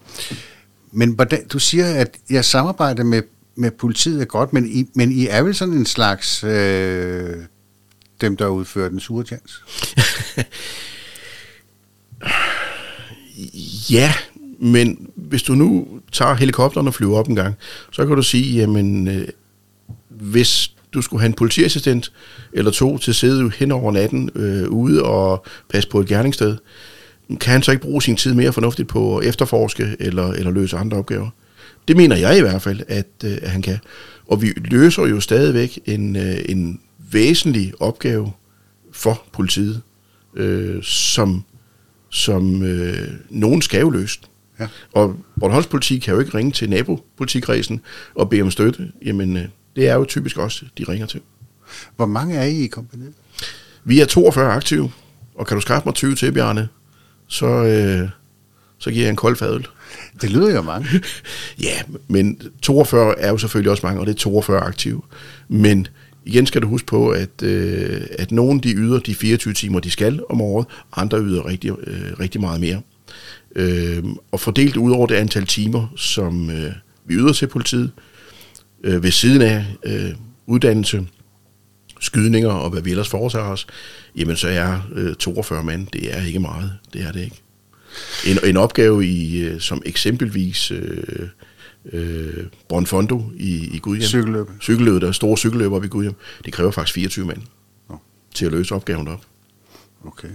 Men 0.91 1.11
hvordan, 1.11 1.47
du 1.47 1.59
siger, 1.59 1.85
at 1.95 2.17
jeg 2.29 2.45
samarbejder 2.45 3.03
med, 3.03 3.21
med 3.55 3.71
politiet 3.71 4.21
er 4.21 4.25
godt, 4.25 4.53
men 4.53 4.67
I, 4.69 4.85
men 4.95 5.11
I 5.11 5.27
er 5.27 5.41
vel 5.41 5.55
sådan 5.55 5.73
en 5.73 5.85
slags 5.85 6.43
øh, 6.43 7.35
dem, 8.21 8.37
der 8.37 8.47
udfører 8.47 8.89
den 8.89 8.99
sure 8.99 9.25
chance? 9.25 9.55
Ja, 13.91 14.13
men 14.59 15.07
hvis 15.15 15.43
du 15.43 15.53
nu 15.55 15.87
tager 16.11 16.33
helikopteren 16.33 16.87
og 16.87 16.93
flyver 16.93 17.17
op 17.17 17.27
en 17.27 17.35
gang, 17.35 17.55
så 17.91 18.05
kan 18.05 18.15
du 18.15 18.21
sige, 18.23 18.55
jamen, 18.59 19.07
øh, 19.07 19.27
hvis 20.09 20.75
du 20.93 21.01
skulle 21.01 21.21
have 21.21 21.27
en 21.27 21.33
politiassistent 21.33 22.11
eller 22.53 22.71
to 22.71 22.97
til 22.97 23.11
at 23.11 23.15
sidde 23.15 23.51
hen 23.55 23.71
over 23.71 23.91
natten 23.91 24.29
øh, 24.35 24.69
ude 24.69 25.03
og 25.03 25.45
passe 25.69 25.89
på 25.89 25.99
et 25.99 26.07
gerningssted, 26.07 26.57
kan 27.29 27.51
han 27.51 27.63
så 27.63 27.71
ikke 27.71 27.83
bruge 27.83 28.01
sin 28.01 28.15
tid 28.15 28.33
mere 28.33 28.53
fornuftigt 28.53 28.87
på 28.87 29.17
at 29.17 29.27
efterforske 29.27 29.95
eller, 29.99 30.27
eller 30.27 30.51
løse 30.51 30.77
andre 30.77 30.97
opgaver? 30.97 31.29
Det 31.87 31.97
mener 31.97 32.15
jeg 32.15 32.37
i 32.37 32.41
hvert 32.41 32.61
fald, 32.61 32.79
at, 32.87 33.07
øh, 33.23 33.37
at 33.41 33.49
han 33.49 33.61
kan. 33.61 33.77
Og 34.27 34.41
vi 34.41 34.53
løser 34.55 35.05
jo 35.05 35.19
stadigvæk 35.19 35.79
en, 35.85 36.15
øh, 36.15 36.35
en 36.45 36.79
væsentlig 37.11 37.73
opgave 37.79 38.31
for 38.91 39.23
politiet, 39.33 39.81
øh, 40.35 40.83
som, 40.83 41.43
som 42.09 42.63
øh, 42.63 43.07
nogen 43.29 43.61
skal 43.61 43.79
jo 43.79 43.89
løse. 43.89 44.19
Ja. 44.59 44.67
Og 44.91 45.15
Bornholms 45.39 45.67
politi 45.67 45.99
kan 45.99 46.13
jo 46.13 46.19
ikke 46.19 46.37
ringe 46.37 46.51
til 46.51 46.69
nabopolitikredsen 46.69 47.81
og 48.15 48.29
bede 48.29 48.41
om 48.41 48.51
støtte. 48.51 48.91
Jamen, 49.05 49.37
øh, 49.37 49.45
det 49.75 49.89
er 49.89 49.93
jo 49.93 50.05
typisk 50.05 50.37
også, 50.37 50.65
de 50.77 50.83
ringer 50.83 51.07
til. 51.07 51.21
Hvor 51.95 52.05
mange 52.05 52.35
er 52.35 52.43
I 52.43 52.63
i 52.63 52.67
kompaniet? 52.67 53.13
Vi 53.83 53.99
er 53.99 54.05
42 54.05 54.51
aktive, 54.51 54.91
og 55.35 55.47
kan 55.47 55.55
du 55.55 55.61
skaffe 55.61 55.85
mig 55.85 55.95
20 55.95 56.15
til, 56.15 56.31
Bjarne, 56.31 56.67
så, 57.27 57.47
øh, 57.47 58.09
så 58.77 58.91
giver 58.91 59.03
jeg 59.03 59.09
en 59.09 59.15
kold 59.15 59.35
fadøl. 59.35 59.67
Det 60.21 60.29
lyder 60.29 60.55
jo 60.55 60.61
mange. 60.61 60.87
Ja, 61.63 61.81
men 62.07 62.41
42 62.61 63.19
er 63.19 63.29
jo 63.29 63.37
selvfølgelig 63.37 63.71
også 63.71 63.85
mange, 63.85 63.99
og 63.99 64.05
det 64.05 64.13
er 64.13 64.17
42 64.17 64.59
aktive. 64.59 65.01
Men 65.47 65.87
igen 66.25 66.45
skal 66.45 66.61
du 66.61 66.67
huske 66.67 66.85
på, 66.85 67.09
at, 67.09 67.43
øh, 67.43 68.01
at 68.19 68.31
nogen 68.31 68.59
de 68.59 68.73
yder 68.73 68.99
de 68.99 69.15
24 69.15 69.53
timer, 69.53 69.79
de 69.79 69.91
skal 69.91 70.19
om 70.29 70.41
året, 70.41 70.65
andre 70.95 71.19
yder 71.21 71.45
rigtig, 71.45 71.71
øh, 71.87 72.19
rigtig 72.19 72.41
meget 72.41 72.61
mere. 72.61 72.81
Øh, 73.55 74.03
og 74.31 74.39
fordelt 74.39 74.77
ud 74.77 74.91
over 74.91 75.07
det 75.07 75.15
antal 75.15 75.45
timer, 75.45 75.93
som 75.95 76.49
øh, 76.49 76.71
vi 77.05 77.15
yder 77.15 77.33
til 77.33 77.47
politiet, 77.47 77.91
øh, 78.83 79.03
ved 79.03 79.11
siden 79.11 79.41
af 79.41 79.65
øh, 79.85 80.11
uddannelse, 80.45 81.07
skydninger 81.99 82.49
og 82.49 82.69
hvad 82.69 82.81
vi 82.81 82.89
ellers 82.89 83.09
foretager 83.09 83.45
os, 83.45 83.67
jamen 84.15 84.35
så 84.35 84.47
er 84.47 84.79
øh, 84.93 85.15
42 85.15 85.63
mand, 85.63 85.87
det 85.87 86.17
er 86.17 86.25
ikke 86.25 86.39
meget. 86.39 86.71
Det 86.93 87.01
er 87.01 87.11
det 87.11 87.21
ikke. 87.23 87.41
En, 88.27 88.37
en 88.49 88.57
opgave 88.57 89.05
i, 89.05 89.41
øh, 89.41 89.59
som 89.59 89.81
eksempelvis 89.85 90.71
øh, 90.71 91.27
øh, 91.93 92.45
Bonfondo 92.69 93.31
i, 93.37 93.75
i 93.75 93.79
Gudhjem. 93.79 94.07
Cykelløb. 94.07 94.47
Cykelløbet, 94.61 95.01
der 95.01 95.07
er 95.07 95.11
store 95.11 95.37
cykelløber 95.37 95.75
oppe 95.75 95.85
i 95.85 95.89
Gudhjem. 95.89 96.15
Det 96.45 96.53
kræver 96.53 96.71
faktisk 96.71 96.95
24 96.95 97.25
mand 97.25 97.41
Nå. 97.89 97.99
til 98.35 98.45
at 98.45 98.51
løse 98.51 98.75
opgaven 98.75 99.07
op. 99.07 99.21
Okay. 100.07 100.27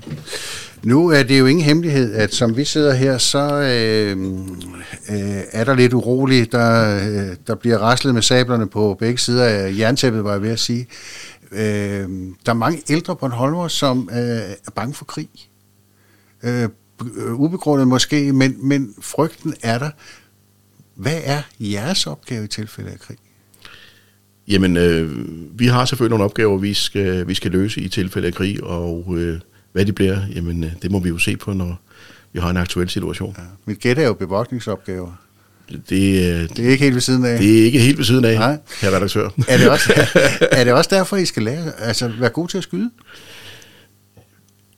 Nu 0.82 1.08
er 1.08 1.22
det 1.22 1.38
jo 1.38 1.46
ingen 1.46 1.64
hemmelighed, 1.64 2.14
at 2.14 2.34
som 2.34 2.56
vi 2.56 2.64
sidder 2.64 2.94
her, 2.94 3.18
så 3.18 3.52
øh, 3.52 4.16
øh, 5.10 5.42
er 5.52 5.64
der 5.64 5.74
lidt 5.74 5.92
uroligt. 5.92 6.52
Der, 6.52 6.96
øh, 6.96 7.36
der 7.46 7.54
bliver 7.54 7.78
raslet 7.78 8.14
med 8.14 8.22
sablerne 8.22 8.68
på 8.68 8.96
begge 8.98 9.18
sider 9.18 9.44
af 9.44 9.74
jerntæppet, 9.78 10.24
var 10.24 10.32
jeg 10.32 10.42
ved 10.42 10.50
at 10.50 10.60
sige. 10.60 10.86
Øh, 11.52 12.08
der 12.46 12.52
er 12.52 12.54
mange 12.54 12.82
ældre 12.88 13.16
Bornholmer, 13.16 13.68
som 13.68 14.08
øh, 14.12 14.18
er 14.66 14.70
bange 14.74 14.94
for 14.94 15.04
krig. 15.04 15.28
Øh, 16.42 16.68
øh, 17.16 17.34
ubegrundet 17.34 17.88
måske, 17.88 18.32
men, 18.32 18.68
men 18.68 18.94
frygten 19.00 19.54
er 19.62 19.78
der. 19.78 19.90
Hvad 20.94 21.20
er 21.24 21.42
jeres 21.60 22.06
opgave 22.06 22.44
i 22.44 22.48
tilfælde 22.48 22.90
af 22.90 22.98
krig? 22.98 23.16
Jamen, 24.48 24.76
øh, 24.76 25.10
vi 25.58 25.66
har 25.66 25.84
selvfølgelig 25.84 26.10
nogle 26.10 26.24
opgaver, 26.24 26.58
vi 26.58 26.74
skal, 26.74 27.28
vi 27.28 27.34
skal 27.34 27.50
løse 27.50 27.80
i 27.80 27.88
tilfælde 27.88 28.28
af 28.28 28.34
krig, 28.34 28.64
og 28.64 29.14
øh, 29.16 29.40
hvad 29.72 29.84
de 29.84 29.92
bliver, 29.92 30.18
jamen, 30.34 30.64
øh, 30.64 30.70
det 30.82 30.90
må 30.90 30.98
vi 30.98 31.08
jo 31.08 31.18
se 31.18 31.36
på, 31.36 31.52
når 31.52 31.80
vi 32.32 32.40
har 32.40 32.50
en 32.50 32.56
aktuel 32.56 32.88
situation. 32.88 33.34
Ja. 33.38 33.42
Mit 33.66 33.80
gæt 33.80 33.98
er 33.98 34.06
jo 34.06 34.14
bevogtningsopgaver. 34.14 35.12
Det, 35.88 35.92
øh, 35.92 36.48
Det 36.48 36.58
er 36.58 36.70
ikke 36.70 36.84
helt 36.84 36.94
ved 36.94 37.00
siden 37.00 37.24
af. 37.24 37.38
det 37.38 37.60
er 37.60 37.64
ikke 37.64 37.78
helt 37.78 37.98
ved 37.98 38.04
siden 38.04 38.24
af, 38.24 38.34
Nej. 38.34 38.58
herre 38.80 38.96
redaktør. 38.96 39.28
Er 39.48 39.58
det, 39.58 39.70
også, 39.70 39.92
er 40.52 40.64
det 40.64 40.72
også 40.72 40.90
derfor, 40.92 41.16
I 41.16 41.24
skal 41.24 41.42
lære, 41.42 41.72
altså 41.80 42.08
være 42.20 42.30
gode 42.30 42.50
til 42.50 42.58
at 42.58 42.64
skyde? 42.64 42.90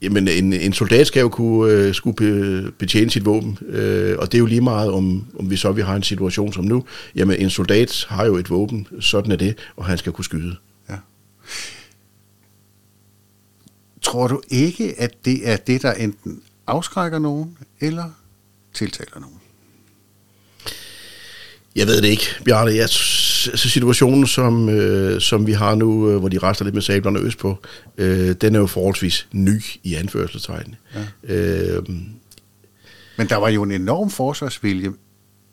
Jamen, 0.03 0.29
en, 0.29 0.53
en 0.53 0.72
soldat 0.72 1.07
skal 1.07 1.20
jo 1.20 1.29
kunne 1.29 1.72
øh, 1.72 1.94
skulle 1.94 2.16
be, 2.16 2.70
betjene 2.79 3.11
sit 3.11 3.24
våben, 3.24 3.59
øh, 3.68 4.16
og 4.18 4.26
det 4.33 4.35
er 4.35 4.40
jo 4.40 4.46
lige 4.46 4.61
meget, 4.61 4.90
om, 4.90 5.24
om 5.38 5.50
vi 5.50 5.57
så 5.57 5.72
vi 5.72 5.83
har 5.83 5.96
en 5.96 6.03
situation 6.03 6.53
som 6.53 6.64
nu. 6.64 6.85
Jamen, 7.16 7.37
en 7.40 7.50
soldat 7.50 8.07
har 8.09 8.26
jo 8.26 8.37
et 8.37 8.50
våben, 8.50 8.87
sådan 9.00 9.33
er 9.33 9.37
det, 9.37 9.55
og 9.76 9.85
han 9.85 9.98
skal 9.98 10.12
kunne 10.12 10.24
skyde. 10.24 10.57
Ja. 10.90 10.94
Tror 14.11 14.29
du 14.29 14.40
ikke, 14.49 14.94
at 14.99 15.25
det 15.25 15.49
er 15.49 15.57
det, 15.57 15.83
der 15.83 15.92
enten 15.92 16.42
afskrækker 16.66 17.18
nogen, 17.18 17.59
eller 17.81 18.11
tiltaler 18.75 19.20
nogen? 19.20 19.37
Jeg 21.77 21.87
ved 21.87 22.03
det 22.03 22.09
ikke, 22.09 22.25
Bjarne. 22.44 22.70
Jeg, 22.70 22.81
altså 22.81 23.68
situationen, 23.68 24.27
som, 24.27 24.68
øh, 24.68 25.20
som 25.20 25.46
vi 25.46 25.53
har 25.53 25.75
nu, 25.75 26.11
øh, 26.11 26.16
hvor 26.16 26.29
de 26.29 26.38
rester 26.38 26.64
lidt 26.64 26.75
med 26.75 26.83
sablerne 26.83 27.18
øst 27.18 27.38
på, 27.38 27.59
øh, 27.99 28.35
den 28.40 28.55
er 28.55 28.59
jo 28.59 28.66
forholdsvis 28.66 29.29
ny 29.33 29.62
i 29.83 29.94
anførselstegn. 29.94 30.75
Ja. 31.29 31.35
Øh, 31.35 31.83
Men 33.16 33.29
der 33.29 33.37
var 33.37 33.49
jo 33.49 33.62
en 33.62 33.70
enorm 33.70 34.11
forsvarsvilje 34.11 34.92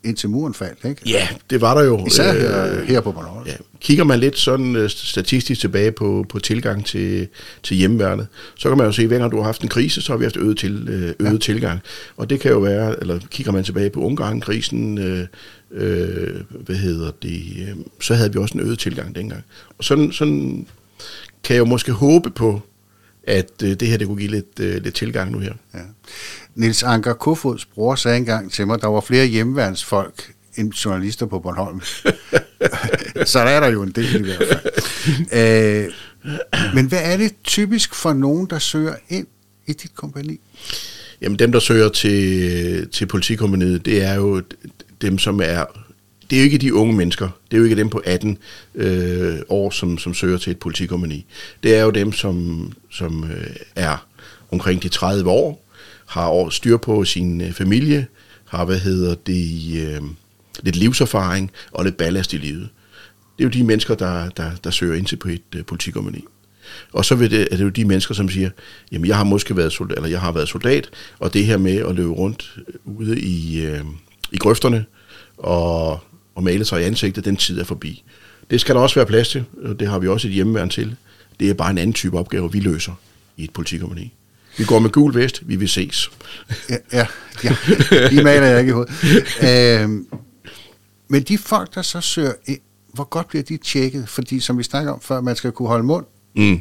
indtil 0.07 0.29
muren 0.29 0.53
faldt, 0.53 0.85
ikke? 0.85 1.01
ja, 1.05 1.27
det 1.49 1.61
var 1.61 1.73
der 1.73 1.83
jo. 1.83 2.05
Især 2.05 2.33
her, 2.33 2.83
her 2.83 3.01
på 3.01 3.11
Bornholm. 3.11 3.47
Ja. 3.47 3.53
Kigger 3.79 4.03
man 4.03 4.19
lidt 4.19 4.37
sådan 4.37 4.75
øh, 4.75 4.89
statistisk 4.89 5.61
tilbage 5.61 5.91
på, 5.91 6.25
på 6.29 6.39
tilgang 6.39 6.85
til, 6.85 7.27
til 7.63 7.77
hjemmeværnet, 7.77 8.27
så 8.55 8.69
kan 8.69 8.77
man 8.77 8.87
jo 8.87 8.91
se, 8.91 9.01
at 9.01 9.07
hver 9.07 9.17
gang 9.17 9.31
du 9.31 9.37
har 9.37 9.43
haft 9.43 9.61
en 9.61 9.69
krise, 9.69 10.01
så 10.01 10.11
har 10.13 10.17
vi 10.17 10.25
haft 10.25 10.37
øget, 10.37 10.57
til, 10.57 10.87
øh, 10.89 11.13
øget 11.19 11.33
ja. 11.33 11.37
tilgang. 11.37 11.79
Og 12.17 12.29
det 12.29 12.39
kan 12.39 12.51
jo 12.51 12.59
være, 12.59 12.99
eller 13.01 13.19
kigger 13.31 13.51
man 13.51 13.63
tilbage 13.63 13.89
på 13.89 13.99
Ungarn-krisen, 13.99 14.97
øh, 14.97 15.27
øh, 15.71 16.35
hvad 16.49 16.75
hedder 16.75 17.11
det, 17.21 17.41
øh, 17.61 17.75
så 18.01 18.13
havde 18.13 18.33
vi 18.33 18.39
også 18.39 18.57
en 18.57 18.63
øget 18.63 18.79
tilgang 18.79 19.15
dengang. 19.15 19.43
Og 19.77 19.83
sådan, 19.83 20.11
sådan 20.11 20.67
kan 21.43 21.53
jeg 21.55 21.59
jo 21.59 21.65
måske 21.65 21.91
håbe 21.91 22.29
på, 22.29 22.61
at 23.27 23.51
øh, 23.63 23.69
det 23.69 23.87
her 23.87 23.97
det 23.97 24.07
kunne 24.07 24.19
give 24.19 24.31
lidt, 24.31 24.59
øh, 24.59 24.83
lidt 24.83 24.95
tilgang 24.95 25.31
nu 25.31 25.39
her. 25.39 25.53
Ja. 25.73 25.79
Nils 26.55 26.83
Anker 26.83 27.13
Kofods 27.13 27.65
bror 27.65 27.95
sagde 27.95 28.17
engang 28.17 28.51
til 28.51 28.67
mig, 28.67 28.81
der 28.81 28.87
var 28.87 29.01
flere 29.01 29.25
hjemmeværnsfolk 29.25 30.33
end 30.55 30.73
journalister 30.73 31.25
på 31.25 31.39
Bornholm. 31.39 31.81
Så 33.31 33.39
der 33.39 33.45
er 33.45 33.59
der 33.59 33.67
jo 33.67 33.83
en 33.83 33.91
del 33.91 34.15
i 34.15 34.23
hvert 34.23 34.43
fald. 34.51 34.63
Øh, 35.33 35.91
men 36.75 36.85
hvad 36.85 36.99
er 37.03 37.17
det 37.17 37.31
typisk 37.43 37.95
for 37.95 38.13
nogen, 38.13 38.47
der 38.49 38.59
søger 38.59 38.95
ind 39.09 39.27
i 39.67 39.73
dit 39.73 39.95
kompani? 39.95 40.39
Jamen 41.21 41.39
dem, 41.39 41.51
der 41.51 41.59
søger 41.59 41.89
til, 41.89 42.89
til 42.89 43.05
politikompaniet, 43.05 43.85
det 43.85 44.03
er 44.03 44.13
jo 44.13 44.41
dem, 45.01 45.17
som 45.17 45.41
er... 45.43 45.65
Det 46.29 46.35
er 46.35 46.39
jo 46.39 46.43
ikke 46.43 46.57
de 46.57 46.73
unge 46.73 46.93
mennesker. 46.93 47.29
Det 47.51 47.57
er 47.57 47.57
jo 47.57 47.63
ikke 47.63 47.75
dem 47.75 47.89
på 47.89 48.01
18 48.05 48.37
øh, 48.75 49.37
år, 49.49 49.69
som, 49.69 49.97
som 49.97 50.13
søger 50.13 50.37
til 50.37 50.51
et 50.51 50.59
politikommuni. 50.59 51.25
Det 51.63 51.75
er 51.75 51.83
jo 51.83 51.89
dem, 51.89 52.11
som, 52.11 52.71
som 52.91 53.23
øh, 53.23 53.55
er 53.75 54.05
omkring 54.51 54.83
de 54.83 54.89
30 54.89 55.29
år, 55.29 55.67
har 56.05 56.27
år 56.27 56.49
styr 56.49 56.77
på 56.77 57.05
sin 57.05 57.41
øh, 57.41 57.53
familie, 57.53 58.07
har, 58.45 58.65
hvad 58.65 58.79
hedder 58.79 59.15
det, 59.15 59.77
øh, 59.87 60.01
lidt 60.63 60.75
livserfaring 60.75 61.51
og 61.71 61.83
lidt 61.83 61.97
ballast 61.97 62.33
i 62.33 62.37
livet. 62.37 62.69
Det 63.37 63.43
er 63.43 63.47
jo 63.47 63.49
de 63.49 63.63
mennesker, 63.63 63.95
der, 63.95 64.29
der, 64.29 64.51
der 64.63 64.69
søger 64.69 64.95
ind 64.95 65.05
til 65.05 65.15
på 65.15 65.29
et 65.29 65.41
øh, 65.55 65.65
politikommuni. 65.65 66.25
Og 66.93 67.05
så 67.05 67.15
vil 67.15 67.31
det, 67.31 67.47
er 67.51 67.57
det 67.57 67.63
jo 67.63 67.69
de 67.69 67.85
mennesker, 67.85 68.15
som 68.15 68.29
siger, 68.29 68.49
jamen 68.91 69.07
jeg 69.07 69.17
har 69.17 69.23
måske 69.23 69.57
været 69.57 69.73
soldat, 69.73 69.97
eller 69.97 70.09
jeg 70.09 70.21
har 70.21 70.31
været 70.31 70.49
soldat, 70.49 70.89
og 71.19 71.33
det 71.33 71.45
her 71.45 71.57
med 71.57 71.75
at 71.77 71.95
løbe 71.95 72.11
rundt 72.11 72.57
øh, 72.67 72.73
ude 72.85 73.19
i, 73.19 73.65
øh, 73.65 73.83
i 74.31 74.37
grøfterne 74.37 74.85
og, 75.37 75.99
og 76.37 76.43
male 76.43 76.65
sig 76.65 76.81
i 76.81 76.83
ansigtet, 76.83 77.25
den 77.25 77.35
tid 77.35 77.59
er 77.59 77.63
forbi. 77.63 78.03
Det 78.49 78.61
skal 78.61 78.75
der 78.75 78.81
også 78.81 78.95
være 78.95 79.05
plads 79.05 79.29
til, 79.29 79.45
og 79.63 79.79
det 79.79 79.87
har 79.87 79.99
vi 79.99 80.07
også 80.07 80.27
et 80.27 80.33
hjemmeværn 80.33 80.69
til. 80.69 80.95
Det 81.39 81.49
er 81.49 81.53
bare 81.53 81.71
en 81.71 81.77
anden 81.77 81.93
type 81.93 82.17
opgave, 82.19 82.51
vi 82.51 82.59
løser 82.59 82.93
i 83.37 83.43
et 83.43 83.51
politikompani. 83.53 84.13
Vi 84.57 84.63
går 84.63 84.79
med 84.79 84.89
gul 84.89 85.15
vest, 85.15 85.47
vi 85.47 85.55
vil 85.55 85.69
ses. 85.69 86.11
Ja, 86.69 86.75
ja, 86.93 87.07
ja 87.43 87.55
de 88.09 88.23
maler 88.23 88.45
jeg 88.47 88.59
ikke 88.59 88.69
i 88.69 88.73
hovedet. 88.73 89.81
Øhm, 89.81 90.07
men 91.07 91.23
de 91.23 91.37
folk, 91.37 91.75
der 91.75 91.81
så 91.81 92.01
søger 92.01 92.31
hvor 92.93 93.03
godt 93.03 93.27
bliver 93.27 93.43
de 93.43 93.57
tjekket? 93.57 94.09
Fordi 94.09 94.39
som 94.39 94.57
vi 94.57 94.63
snakker 94.63 94.91
om 94.91 95.01
før, 95.01 95.21
man 95.21 95.35
skal 95.35 95.51
kunne 95.51 95.67
holde 95.67 95.83
mund, 95.83 96.05
Mm. 96.35 96.59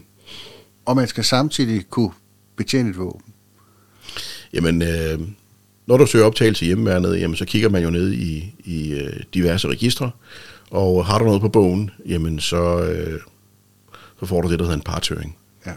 og 0.86 0.96
man 0.96 1.08
skal 1.08 1.24
samtidig 1.24 1.84
kunne 1.90 2.10
betjene 2.56 2.90
et 2.90 2.98
våben. 2.98 3.32
Jamen, 4.52 4.82
øh, 4.82 5.20
når 5.86 5.96
du 5.96 6.06
søger 6.06 6.24
optagelse 6.24 6.64
i 6.64 6.66
hjemmeværnet, 6.66 7.20
jamen, 7.20 7.36
så 7.36 7.44
kigger 7.44 7.68
man 7.68 7.82
jo 7.82 7.90
ned 7.90 8.12
i, 8.12 8.54
i 8.64 8.92
øh, 8.92 9.20
diverse 9.34 9.68
registre, 9.68 10.10
og 10.70 11.06
har 11.06 11.18
du 11.18 11.24
noget 11.24 11.40
på 11.40 11.48
bogen, 11.48 11.90
jamen, 12.06 12.40
så, 12.40 12.80
øh, 12.82 13.20
så 14.20 14.26
får 14.26 14.40
du 14.40 14.50
det, 14.50 14.58
der 14.58 14.64
hedder 14.64 14.76
en 14.76 14.82
partøring. 14.82 15.36
Ja. 15.66 15.72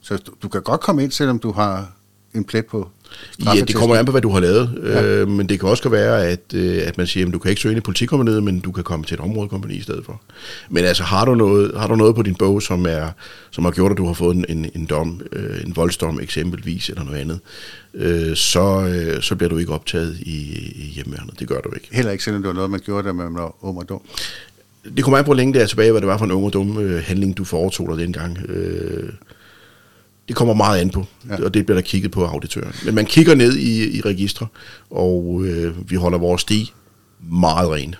Så 0.00 0.16
du, 0.16 0.32
du 0.42 0.48
kan 0.48 0.62
godt 0.62 0.80
komme 0.80 1.02
ind, 1.02 1.10
selvom 1.10 1.38
du 1.38 1.52
har 1.52 1.92
en 2.34 2.44
plet 2.44 2.66
på 2.66 2.88
Ja, 3.44 3.60
det 3.60 3.74
kommer 3.74 3.96
an 3.96 4.04
på, 4.04 4.10
hvad 4.10 4.22
du 4.22 4.30
har 4.30 4.40
lavet, 4.40 4.82
ja. 4.84 5.04
øh, 5.04 5.28
men 5.28 5.48
det 5.48 5.60
kan 5.60 5.68
også 5.68 5.88
være, 5.88 6.26
at, 6.26 6.40
øh, 6.54 6.82
at 6.86 6.98
man 6.98 7.06
siger, 7.06 7.26
at 7.26 7.32
du 7.32 7.38
kan 7.38 7.50
ikke 7.50 7.62
søge 7.62 7.72
ind 7.72 7.78
i 7.78 7.80
politikompaniet, 7.80 8.42
men 8.42 8.60
du 8.60 8.72
kan 8.72 8.84
komme 8.84 9.04
til 9.04 9.14
et 9.14 9.20
områdekompani 9.20 9.74
i 9.74 9.82
stedet 9.82 10.04
for. 10.04 10.22
Men 10.70 10.84
altså, 10.84 11.02
har 11.02 11.24
du 11.24 11.34
noget, 11.34 11.72
har 11.76 11.86
du 11.86 11.96
noget 11.96 12.14
på 12.14 12.22
din 12.22 12.34
bog, 12.34 12.62
som, 12.62 12.86
er, 12.86 13.08
som 13.50 13.64
har 13.64 13.70
gjort, 13.70 13.92
at 13.92 13.98
du 13.98 14.06
har 14.06 14.12
fået 14.12 14.36
en, 14.36 14.44
en, 14.48 14.70
en 14.74 14.86
dom, 14.86 15.20
øh, 15.32 15.64
en 15.66 15.76
voldsdom 15.76 16.20
eksempelvis, 16.20 16.88
eller 16.88 17.04
noget 17.04 17.18
andet, 17.18 17.40
øh, 17.94 18.36
så, 18.36 18.86
øh, 18.86 19.22
så 19.22 19.36
bliver 19.36 19.50
du 19.50 19.58
ikke 19.58 19.72
optaget 19.72 20.18
i, 20.20 20.38
i 20.76 20.92
hjemmeværnet. 20.94 21.40
Det 21.40 21.48
gør 21.48 21.60
du 21.60 21.70
ikke. 21.74 21.88
Heller 21.92 22.12
ikke, 22.12 22.24
selvom 22.24 22.42
det 22.42 22.48
var 22.48 22.54
noget, 22.54 22.70
man 22.70 22.80
gjorde, 22.80 23.08
da 23.08 23.12
man 23.12 23.34
var 23.34 23.54
ung 23.64 23.78
og 23.78 23.88
dum. 23.88 24.00
Det 24.96 25.04
kommer 25.04 25.18
an 25.18 25.24
på, 25.24 25.28
hvor 25.28 25.34
længe 25.34 25.54
det 25.54 25.62
er 25.62 25.66
tilbage, 25.66 25.90
hvad 25.90 26.00
det 26.00 26.08
var 26.08 26.18
for 26.18 26.24
en 26.24 26.30
ung 26.30 26.44
og 26.44 26.52
dum 26.52 26.78
øh, 26.78 27.02
handling, 27.06 27.36
du 27.36 27.44
foretog 27.44 27.88
dig 27.90 27.98
dengang. 27.98 28.38
Øh, 28.48 29.08
det 30.28 30.36
kommer 30.36 30.54
meget 30.54 30.80
an 30.80 30.90
på, 30.90 31.06
Ja. 31.28 31.44
og 31.44 31.54
det 31.54 31.66
bliver 31.66 31.76
der 31.80 31.86
kigget 31.86 32.10
på 32.10 32.24
af 32.24 32.28
auditøren. 32.28 32.72
Men 32.84 32.94
man 32.94 33.06
kigger 33.06 33.34
ned 33.34 33.56
i, 33.56 33.96
i 33.96 34.00
registre, 34.00 34.46
og 34.90 35.42
øh, 35.44 35.90
vi 35.90 35.96
holder 35.96 36.18
vores 36.18 36.42
sti 36.42 36.72
meget 37.30 37.70
ren. 37.70 37.94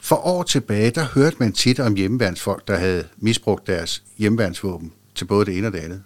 For 0.00 0.16
år 0.16 0.42
tilbage, 0.42 0.90
der 0.90 1.04
hørte 1.14 1.36
man 1.38 1.52
tit 1.52 1.80
om 1.80 1.94
hjemmeværnsfolk, 1.94 2.68
der 2.68 2.76
havde 2.76 3.04
misbrugt 3.18 3.66
deres 3.66 4.02
hjemmeværnsvåben 4.18 4.92
til 5.14 5.24
både 5.24 5.46
det 5.46 5.58
ene 5.58 5.66
og 5.66 5.72
det 5.72 5.78
andet. 5.78 6.02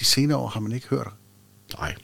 De 0.00 0.04
senere 0.04 0.38
år 0.38 0.46
har 0.48 0.60
man 0.60 0.72
ikke 0.72 0.86
hørt. 0.88 1.08
Nej. 1.78 1.94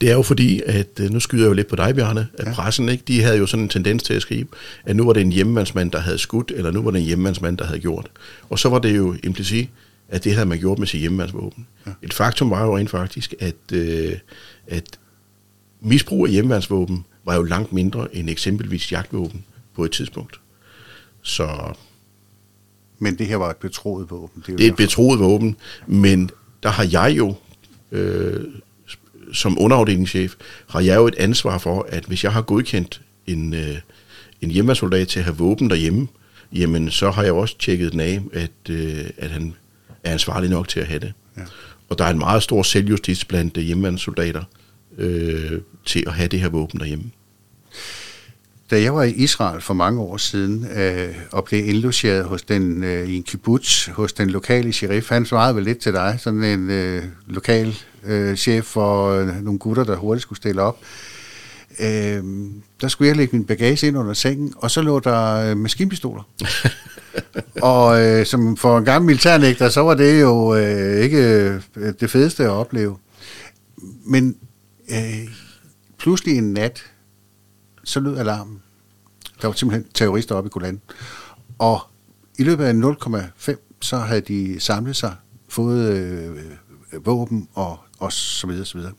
Det 0.00 0.10
er 0.10 0.14
jo 0.14 0.22
fordi, 0.22 0.62
at 0.66 1.00
øh, 1.00 1.10
nu 1.10 1.20
skyder 1.20 1.42
jeg 1.44 1.48
jo 1.48 1.52
lidt 1.54 1.66
på 1.68 1.76
dig, 1.76 1.94
Bjarne, 1.94 2.28
at 2.38 2.46
Ja. 2.46 2.52
pressen, 2.54 2.88
ikke, 2.88 3.04
de 3.08 3.22
havde 3.22 3.38
jo 3.38 3.46
sådan 3.46 3.62
en 3.62 3.68
tendens 3.68 4.02
til 4.02 4.14
at 4.14 4.22
skrive, 4.22 4.46
at 4.84 4.96
nu 4.96 5.04
var 5.04 5.12
det 5.12 5.20
en 5.20 5.32
hjemmemandsmand, 5.32 5.90
der 5.90 5.98
havde 5.98 6.18
skudt, 6.18 6.52
eller 6.54 6.70
nu 6.70 6.82
var 6.82 6.90
det 6.90 6.98
en 6.98 7.04
hjemmemandsmand, 7.04 7.58
der 7.58 7.64
havde 7.64 7.80
gjort. 7.80 8.10
Og 8.50 8.58
så 8.58 8.68
var 8.68 8.78
det 8.78 8.96
jo 8.96 9.16
implicit, 9.22 9.68
at 10.08 10.24
det 10.24 10.34
havde 10.34 10.48
man 10.48 10.58
gjort 10.58 10.78
med 10.78 10.86
sit 10.86 11.00
hjemmemandsvåben. 11.00 11.66
Ja. 11.86 11.92
Et 12.02 12.12
faktum 12.12 12.50
var 12.50 12.64
jo 12.64 12.76
rent 12.76 12.90
faktisk, 12.90 13.34
at, 13.40 13.72
øh, 13.72 14.12
at 14.66 14.98
misbrug 15.80 16.26
af 16.26 16.32
hjemmemandsvåben 16.32 17.04
var 17.24 17.34
jo 17.34 17.42
langt 17.42 17.72
mindre 17.72 18.16
end 18.16 18.30
eksempelvis 18.30 18.92
jagtvåben 18.92 19.44
på 19.74 19.84
et 19.84 19.90
tidspunkt. 19.90 20.40
Så 21.22 21.74
Men 22.98 23.18
det 23.18 23.26
her 23.26 23.36
var 23.36 23.50
et 23.50 23.56
betroet 23.56 24.10
våben. 24.10 24.44
jo 24.48 24.56
det 24.56 24.66
er 24.66 24.70
et 24.70 24.76
betroet 24.76 25.20
våben, 25.20 25.56
men 25.86 26.30
der 26.62 26.68
har 26.68 26.88
jeg 26.92 27.14
jo, 27.18 27.34
øh, 27.92 28.44
som 29.32 29.58
underafdelingschef, 29.60 30.34
har 30.68 30.80
jeg 30.80 30.96
jo 30.96 31.06
et 31.06 31.14
ansvar 31.14 31.58
for, 31.58 31.86
at 31.88 32.04
hvis 32.04 32.24
jeg 32.24 32.32
har 32.32 32.42
godkendt 32.42 33.00
en, 33.26 33.54
øh, 33.54 33.78
en 34.40 34.50
hjemmesoldat 34.50 35.08
til 35.08 35.18
at 35.18 35.24
have 35.24 35.36
våben 35.36 35.70
derhjemme, 35.70 36.08
jamen 36.52 36.90
så 36.90 37.10
har 37.10 37.22
jeg 37.22 37.32
også 37.32 37.58
tjekket 37.58 37.92
den 37.92 38.00
af, 38.00 38.20
at, 38.32 38.70
øh, 38.70 39.04
at 39.16 39.30
han 39.30 39.54
er 40.04 40.12
ansvarlig 40.12 40.50
nok 40.50 40.68
til 40.68 40.80
at 40.80 40.86
have 40.86 41.00
det. 41.00 41.12
Ja. 41.36 41.42
Og 41.88 41.98
der 41.98 42.04
er 42.04 42.10
en 42.10 42.18
meget 42.18 42.42
stor 42.42 42.62
selvjustis 42.62 43.24
blandt 43.24 43.56
øh, 43.56 43.64
hjemmesoldater 43.64 44.44
øh, 44.98 45.60
til 45.86 46.04
at 46.06 46.12
have 46.12 46.28
det 46.28 46.40
her 46.40 46.48
våben 46.48 46.80
derhjemme. 46.80 47.04
Da 48.70 48.82
jeg 48.82 48.94
var 48.94 49.02
i 49.02 49.12
Israel 49.12 49.60
for 49.60 49.74
mange 49.74 50.00
år 50.00 50.16
siden 50.16 50.66
øh, 50.76 51.14
og 51.32 51.44
blev 51.44 51.68
indlogeret 51.68 52.24
hos 52.24 52.42
den, 52.42 52.84
øh, 52.84 53.08
i 53.08 53.16
en 53.16 53.22
kibbutz 53.22 53.86
hos 53.86 54.12
den 54.12 54.30
lokale 54.30 54.72
sheriff, 54.72 55.08
han 55.08 55.26
svarede 55.26 55.56
vel 55.56 55.64
lidt 55.64 55.78
til 55.78 55.92
dig, 55.92 56.16
sådan 56.20 56.44
en 56.44 56.70
øh, 56.70 57.04
lokal 57.26 57.76
øh, 58.04 58.36
chef 58.36 58.64
for 58.64 59.10
øh, 59.10 59.44
nogle 59.44 59.58
gutter, 59.58 59.84
der 59.84 59.96
hurtigt 59.96 60.22
skulle 60.22 60.36
stille 60.36 60.62
op. 60.62 60.78
Øh, 61.80 62.22
der 62.80 62.88
skulle 62.88 63.08
jeg 63.08 63.16
lægge 63.16 63.36
min 63.36 63.44
bagage 63.44 63.86
ind 63.86 63.98
under 63.98 64.12
sengen, 64.12 64.54
og 64.56 64.70
så 64.70 64.82
lå 64.82 65.00
der 65.00 65.50
øh, 65.50 65.56
maskinpistoler. 65.56 66.22
og 67.62 68.02
øh, 68.02 68.26
som 68.26 68.56
for 68.56 68.78
en 68.78 68.84
gammel 68.84 69.06
militærnægter, 69.06 69.68
så 69.68 69.80
var 69.80 69.94
det 69.94 70.20
jo 70.20 70.54
øh, 70.54 71.00
ikke 71.00 71.50
øh, 71.76 71.92
det 72.00 72.10
fedeste 72.10 72.44
at 72.44 72.50
opleve. 72.50 72.96
Men 74.06 74.36
øh, 74.90 75.28
pludselig 75.98 76.38
en 76.38 76.52
nat, 76.52 76.84
så 77.84 78.00
lød 78.00 78.18
alarmen. 78.18 78.62
Der 79.42 79.48
var 79.48 79.54
simpelthen 79.54 79.92
terrorister 79.94 80.34
oppe 80.34 80.48
i 80.48 80.50
Golan. 80.50 80.80
Og 81.58 81.80
i 82.38 82.44
løbet 82.44 82.64
af 82.64 82.72
0,5, 82.72 83.56
så 83.80 83.96
havde 83.96 84.20
de 84.20 84.60
samlet 84.60 84.96
sig, 84.96 85.14
fået 85.48 85.92
øh, 85.92 87.06
våben 87.06 87.48
og, 87.54 87.78
og 87.98 88.12
så 88.12 88.46
videre, 88.46 88.64
så 88.64 88.78
videre. 88.78 88.92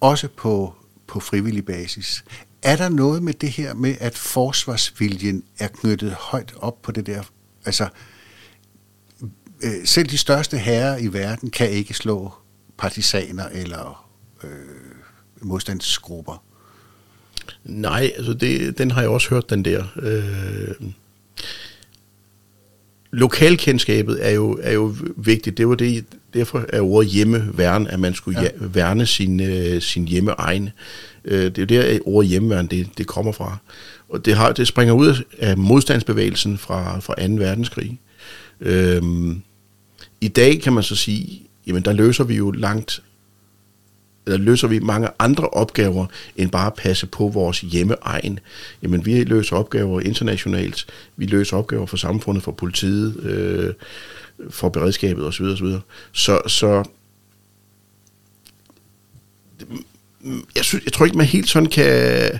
Også 0.00 0.28
på, 0.36 0.74
på 1.06 1.20
frivillig 1.20 1.64
basis. 1.64 2.24
Er 2.66 2.76
der 2.76 2.88
noget 2.88 3.22
med 3.22 3.34
det 3.34 3.50
her 3.50 3.74
med, 3.74 3.94
at 4.00 4.18
forsvarsviljen 4.18 5.42
er 5.58 5.68
knyttet 5.68 6.12
højt 6.12 6.52
op 6.56 6.82
på 6.82 6.92
det 6.92 7.06
der? 7.06 7.22
Altså, 7.64 7.88
øh, 9.62 9.70
selv 9.84 10.08
de 10.08 10.18
største 10.18 10.58
herrer 10.58 10.98
i 10.98 11.06
verden 11.06 11.50
kan 11.50 11.70
ikke 11.70 11.94
slå 11.94 12.32
partisaner 12.78 13.48
eller 13.48 14.08
øh, 14.44 14.50
modstandsgrupper. 15.40 16.44
Nej, 17.64 18.12
altså 18.16 18.34
det, 18.34 18.78
den 18.78 18.90
har 18.90 19.00
jeg 19.00 19.10
også 19.10 19.30
hørt, 19.30 19.50
den 19.50 19.64
der. 19.64 19.84
Øh, 19.96 20.88
lokalkendskabet 23.10 24.26
er 24.26 24.30
jo, 24.30 24.58
er 24.62 24.72
jo 24.72 24.94
vigtigt. 25.16 25.58
Det 25.58 25.68
var 25.68 25.74
det, 25.74 26.04
derfor 26.34 26.64
er 26.68 26.80
ordet 26.80 27.10
hjemmeværn, 27.10 27.86
at 27.86 28.00
man 28.00 28.14
skulle 28.14 28.40
Ja. 28.40 28.44
ja. 28.44 28.50
værne 28.60 29.06
sin, 29.06 29.40
øh, 29.40 29.82
sin 29.82 30.08
hjemmeegne. 30.08 30.72
Øh, 31.26 31.44
det 31.44 31.58
er 31.58 31.62
jo 31.62 31.82
der, 31.82 31.94
at 31.94 32.00
ordet 32.04 32.30
hjemmeværn, 32.30 32.66
det, 32.66 32.88
det 32.98 33.06
kommer 33.06 33.32
fra. 33.32 33.56
Og 34.08 34.24
det, 34.24 34.34
har, 34.34 34.52
det 34.52 34.66
springer 34.66 34.94
ud 34.94 35.24
af 35.38 35.58
modstandsbevægelsen 35.58 36.58
fra, 36.58 36.98
fra 37.00 37.26
2. 37.26 37.34
verdenskrig. 37.34 38.00
Øh, 38.60 39.02
I 40.20 40.28
dag 40.28 40.60
kan 40.60 40.72
man 40.72 40.82
så 40.82 40.96
sige, 40.96 41.42
jamen 41.66 41.84
der 41.84 41.92
løser 41.92 42.24
vi 42.24 42.36
jo 42.36 42.50
langt 42.50 43.02
eller 44.26 44.38
løser 44.38 44.68
vi 44.68 44.78
mange 44.78 45.08
andre 45.18 45.48
opgaver, 45.48 46.06
end 46.36 46.50
bare 46.50 46.66
at 46.66 46.74
passe 46.74 47.06
på 47.06 47.28
vores 47.28 47.60
hjemmeegn. 47.60 48.38
Jamen, 48.82 49.06
vi 49.06 49.24
løser 49.24 49.56
opgaver 49.56 50.00
internationalt, 50.00 50.86
vi 51.16 51.26
løser 51.26 51.56
opgaver 51.56 51.86
for 51.86 51.96
samfundet, 51.96 52.44
for 52.44 52.52
politiet, 52.52 53.16
øh, 53.20 53.74
for 54.50 54.68
beredskabet 54.68 55.26
osv. 55.26 55.44
osv. 55.44 55.66
Så, 56.12 56.40
så 56.46 56.84
jeg, 60.56 60.64
synes, 60.64 60.84
jeg 60.84 60.92
tror 60.92 61.04
ikke, 61.04 61.16
man 61.16 61.26
helt 61.26 61.48
sådan 61.48 61.68
kan, 61.68 62.30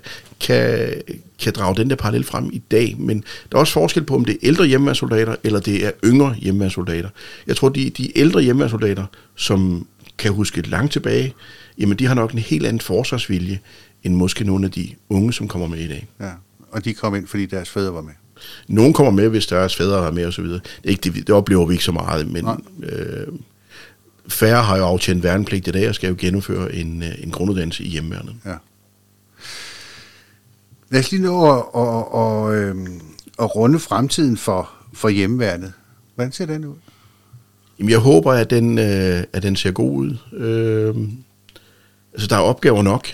kan, 0.40 0.92
kan 1.38 1.52
drage 1.52 1.76
den 1.76 1.90
der 1.90 1.96
parallel 1.96 2.24
frem 2.24 2.50
i 2.52 2.62
dag, 2.70 2.94
men 2.98 3.24
der 3.52 3.56
er 3.56 3.60
også 3.60 3.72
forskel 3.72 4.04
på, 4.04 4.14
om 4.14 4.24
det 4.24 4.32
er 4.32 4.38
ældre 4.42 4.66
hjemmeværnssoldater, 4.66 5.36
eller 5.44 5.60
det 5.60 5.86
er 5.86 5.90
yngre 6.04 6.34
hjemmeværnssoldater. 6.34 7.08
Jeg 7.46 7.56
tror, 7.56 7.68
de, 7.68 7.90
de 7.90 8.18
ældre 8.18 8.42
hjemmeværnssoldater, 8.42 9.04
som 9.36 9.86
kan 10.18 10.32
huske 10.32 10.62
langt 10.62 10.92
tilbage, 10.92 11.34
jamen 11.78 11.98
de 11.98 12.06
har 12.06 12.14
nok 12.14 12.32
en 12.32 12.38
helt 12.38 12.66
anden 12.66 12.80
forsvarsvilje, 12.80 13.60
end 14.04 14.14
måske 14.14 14.44
nogle 14.44 14.66
af 14.66 14.72
de 14.72 14.88
unge, 15.08 15.32
som 15.32 15.48
kommer 15.48 15.68
med 15.68 15.78
i 15.78 15.88
dag. 15.88 16.06
Ja. 16.20 16.30
Og 16.70 16.84
de 16.84 16.94
kom 16.94 17.14
ind, 17.14 17.26
fordi 17.26 17.46
deres 17.46 17.70
fædre 17.70 17.94
var 17.94 18.00
med. 18.00 18.12
Nogle 18.68 18.94
kommer 18.94 19.12
med, 19.12 19.28
hvis 19.28 19.46
deres 19.46 19.76
fædre 19.76 20.06
er 20.06 20.10
med 20.10 20.26
osv. 20.26 20.44
Det, 20.44 20.62
ikke 20.84 21.00
det, 21.00 21.26
det 21.26 21.30
oplever 21.30 21.66
vi 21.66 21.74
ikke 21.74 21.84
så 21.84 21.92
meget, 21.92 22.32
men 22.32 22.44
Nej. 22.44 22.56
øh, 22.82 23.26
færre 24.28 24.62
har 24.62 24.76
jo 24.76 24.84
aftjent 24.84 25.22
værnepligt 25.22 25.68
i 25.68 25.70
dag 25.70 25.88
og 25.88 25.94
skal 25.94 26.08
jo 26.08 26.16
gennemføre 26.18 26.74
en, 26.74 27.02
øh, 27.02 27.22
en 27.22 27.30
grunduddannelse 27.30 27.84
i 27.84 27.88
hjemmeværnet. 27.88 28.34
Ja. 28.44 28.54
Lad 30.90 31.00
os 31.00 31.10
lige 31.10 31.22
nå 31.22 31.52
at, 31.52 31.64
at, 31.74 32.04
at, 32.20 32.68
øhm, 32.68 33.00
at 33.38 33.56
runde 33.56 33.78
fremtiden 33.78 34.36
for, 34.36 34.70
for 34.92 35.08
hjemmeværnet. 35.08 35.72
Hvordan 36.14 36.32
ser 36.32 36.46
den 36.46 36.64
ud? 36.64 36.74
Jamen, 37.78 37.90
jeg 37.90 37.98
håber, 37.98 38.32
at 38.32 38.50
den, 38.50 38.78
øh, 38.78 39.24
at 39.32 39.42
den 39.42 39.56
ser 39.56 39.70
god 39.70 39.96
ud. 39.96 40.16
Øh, 40.32 40.94
altså, 42.12 42.28
der 42.28 42.36
er 42.36 42.40
opgaver 42.40 42.82
nok 42.82 43.06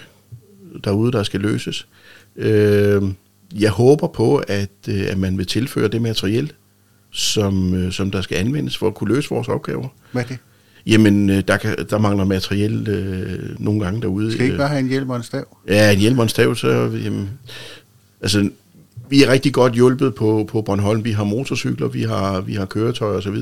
derude, 0.84 1.12
der 1.12 1.22
skal 1.22 1.40
løses. 1.40 1.86
Øh, 2.36 3.02
jeg 3.54 3.70
håber 3.70 4.06
på, 4.06 4.36
at, 4.36 4.70
øh, 4.88 5.04
at 5.08 5.18
man 5.18 5.38
vil 5.38 5.46
tilføre 5.46 5.88
det 5.88 6.02
materiel, 6.02 6.52
som, 7.10 7.74
øh, 7.74 7.92
som 7.92 8.10
der 8.10 8.22
skal 8.22 8.38
anvendes 8.38 8.76
for 8.76 8.86
at 8.86 8.94
kunne 8.94 9.14
løse 9.14 9.28
vores 9.28 9.48
opgaver. 9.48 9.88
Hvad 10.12 10.22
er 10.22 10.26
det? 10.26 10.38
Jamen, 10.86 11.30
øh, 11.30 11.42
der, 11.48 11.56
kan, 11.56 11.76
der 11.90 11.98
mangler 11.98 12.24
materiel 12.24 12.88
øh, 12.88 13.60
nogle 13.60 13.84
gange 13.84 14.02
derude. 14.02 14.32
Skal 14.32 14.40
I 14.40 14.44
ikke 14.44 14.52
Øh, 14.52 14.58
bare 14.58 14.68
have 14.68 14.80
en 14.80 14.88
hjelm 14.88 15.10
og 15.10 15.16
en 15.16 15.22
stav? 15.22 15.56
Ja, 15.68 15.92
en 15.92 15.98
hjelm 15.98 16.18
og 16.18 16.22
en 16.22 16.28
stav, 16.28 16.54
så... 16.54 16.68
Jamen, 17.04 17.30
altså, 18.20 18.50
vi 19.08 19.22
er 19.22 19.28
rigtig 19.32 19.52
godt 19.52 19.72
hjulpet 19.72 20.14
på, 20.14 20.48
på 20.48 20.62
Bornholm. 20.62 21.04
Vi 21.04 21.12
har 21.12 21.24
motorcykler, 21.24 21.88
vi 21.88 22.02
har, 22.02 22.40
vi 22.40 22.54
har 22.54 22.66
køretøjer 22.66 23.16
osv. 23.18 23.36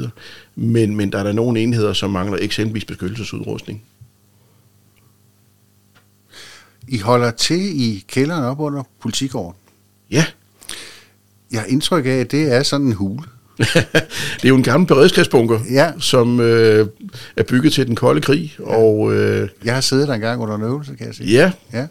Men, 0.57 0.97
men 0.97 1.13
der 1.13 1.19
er 1.19 1.23
der 1.23 1.33
nogle 1.33 1.61
enheder, 1.61 1.93
som 1.93 2.11
mangler 2.11 2.39
eksempelvis 2.41 2.85
beskyttelsesudrustning. 2.85 3.83
I 6.89 6.99
holder 6.99 7.31
til 7.31 7.81
i 7.81 8.05
kælderen 8.09 8.45
op 8.45 8.61
under 8.61 8.83
politigården. 9.01 9.57
Ja. 10.11 10.25
Jeg 11.53 11.61
har 11.61 11.67
indtryk 11.67 12.07
af, 12.07 12.11
at 12.11 12.31
det 12.31 12.53
er 12.55 12.63
sådan 12.63 12.87
en 12.87 12.93
hule. 12.93 13.25
det 14.37 14.45
er 14.45 14.49
jo 14.49 14.57
en 14.57 14.63
gammel 14.63 14.87
beredskabsbunker, 14.87 15.59
Ja. 15.71 15.93
som 15.99 16.41
øh, 16.41 16.87
er 17.37 17.43
bygget 17.43 17.73
til 17.73 17.87
den 17.87 17.95
kolde 17.97 18.21
krig. 18.21 18.57
Ja. 18.59 18.65
Og 18.65 19.15
øh, 19.15 19.49
Jeg 19.65 19.75
har 19.75 19.81
siddet 19.81 20.09
der 20.09 20.15
engang 20.15 20.41
under 20.43 20.55
en 20.55 20.63
øvelse, 20.63 20.95
kan 20.99 21.07
jeg 21.07 21.15
sige. 21.15 21.31
ja, 21.33 21.53
Ja. 21.73 21.87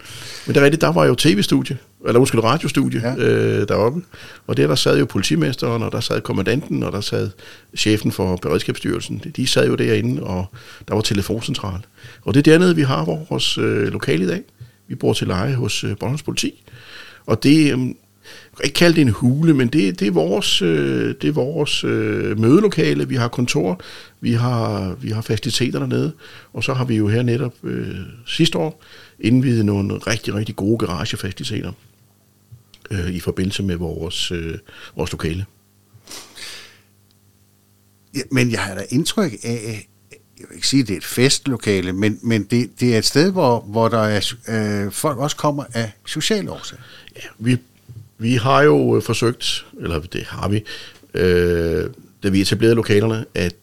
men 0.47 0.55
det 0.55 0.57
er 0.57 0.63
rigtigt, 0.65 0.81
der 0.81 0.91
var 0.91 1.05
jo 1.05 1.15
tv-studie, 1.15 1.77
eller 2.07 2.19
undskyld, 2.19 2.43
radiostudie 2.43 3.01
Ja. 3.03 3.15
øh, 3.23 3.67
deroppe. 3.67 4.01
Og 4.47 4.57
der, 4.57 4.67
der 4.67 4.75
sad 4.75 4.99
jo 4.99 5.05
politimesteren, 5.05 5.83
og 5.83 5.91
der 5.91 5.99
sad 5.99 6.21
kommandanten, 6.21 6.83
og 6.83 6.91
der 6.91 7.01
sad 7.01 7.29
chefen 7.77 8.11
for 8.11 8.35
Beredskabsstyrelsen. 8.35 9.21
De 9.35 9.47
sad 9.47 9.67
jo 9.67 9.75
derinde, 9.75 10.23
og 10.23 10.45
der 10.87 10.93
var 10.95 11.01
telefoncentral. 11.01 11.79
Og 12.21 12.33
det 12.33 12.47
er 12.47 12.51
dernede, 12.51 12.75
vi 12.75 12.81
har 12.83 13.05
vores 13.29 13.57
øh, 13.57 13.87
lokale 13.87 14.23
i 14.23 14.27
dag. 14.27 14.41
Vi 14.87 14.95
bor 14.95 15.13
til 15.13 15.27
leje 15.27 15.53
hos 15.53 15.83
øh, 15.83 15.97
Bornholms 15.99 16.23
politi. 16.23 16.63
Og 17.25 17.43
det, 17.43 17.71
øh, 17.71 17.77
kan 17.77 17.95
ikke 18.63 18.75
kalde 18.75 18.95
det 18.95 19.01
en 19.01 19.09
hule, 19.09 19.53
men 19.53 19.67
det, 19.67 19.99
det 19.99 20.07
er 20.07 20.11
vores, 20.11 20.61
øh, 20.61 21.15
det 21.21 21.27
er 21.27 21.31
vores 21.31 21.83
øh, 21.83 22.39
mødelokale. 22.39 23.07
Vi 23.07 23.15
har 23.15 23.27
kontor, 23.27 23.81
vi 24.21 24.33
har, 24.33 24.95
vi 25.01 25.09
har 25.09 25.21
faciliteter 25.21 25.79
dernede, 25.79 26.11
og 26.53 26.63
så 26.63 26.73
har 26.73 26.85
vi 26.85 26.95
jo 26.95 27.07
her 27.07 27.23
netop 27.23 27.53
øh, 27.63 27.95
sidste 28.27 28.57
år 28.57 28.83
indvidet 29.19 29.65
nogle 29.65 29.97
rigtig, 29.97 30.33
rigtig 30.33 30.55
gode 30.55 30.77
garagefaciliteter 30.77 31.71
øh, 32.91 33.09
i 33.09 33.19
forbindelse 33.19 33.63
med 33.63 33.75
vores, 33.75 34.31
øh, 34.31 34.57
vores 34.95 35.11
lokale. 35.11 35.45
ja. 38.15 38.21
Men 38.31 38.51
jeg 38.51 38.59
har 38.59 38.75
da 38.75 38.85
indtryk 38.89 39.31
af, 39.43 39.87
jeg 40.39 40.47
vil 40.49 40.55
ikke 40.55 40.67
sige, 40.67 40.81
at 40.81 40.87
det 40.87 40.93
er 40.93 40.97
et 40.97 41.05
festlokale, 41.05 41.93
men, 41.93 42.19
men 42.21 42.43
det, 42.43 42.69
det 42.79 42.93
er 42.93 42.97
et 42.97 43.05
sted, 43.05 43.31
hvor, 43.31 43.59
hvor 43.59 43.87
der 43.87 43.99
er, 43.99 44.33
øh, 44.47 44.91
folk 44.91 45.17
også 45.17 45.35
kommer 45.35 45.63
af 45.73 45.91
sociale 46.05 46.51
årsager. 46.51 46.81
Ja, 47.15 47.27
vi, 47.39 47.57
vi 48.19 48.33
har 48.35 48.61
jo 48.61 48.95
øh, 48.95 49.01
forsøgt, 49.01 49.65
eller 49.81 49.99
det 49.99 50.23
har 50.23 50.49
vi, 50.49 50.63
øh, 51.13 51.89
da 52.23 52.29
vi 52.29 52.41
etablerede 52.41 52.75
lokalerne, 52.75 53.25
at 53.35 53.55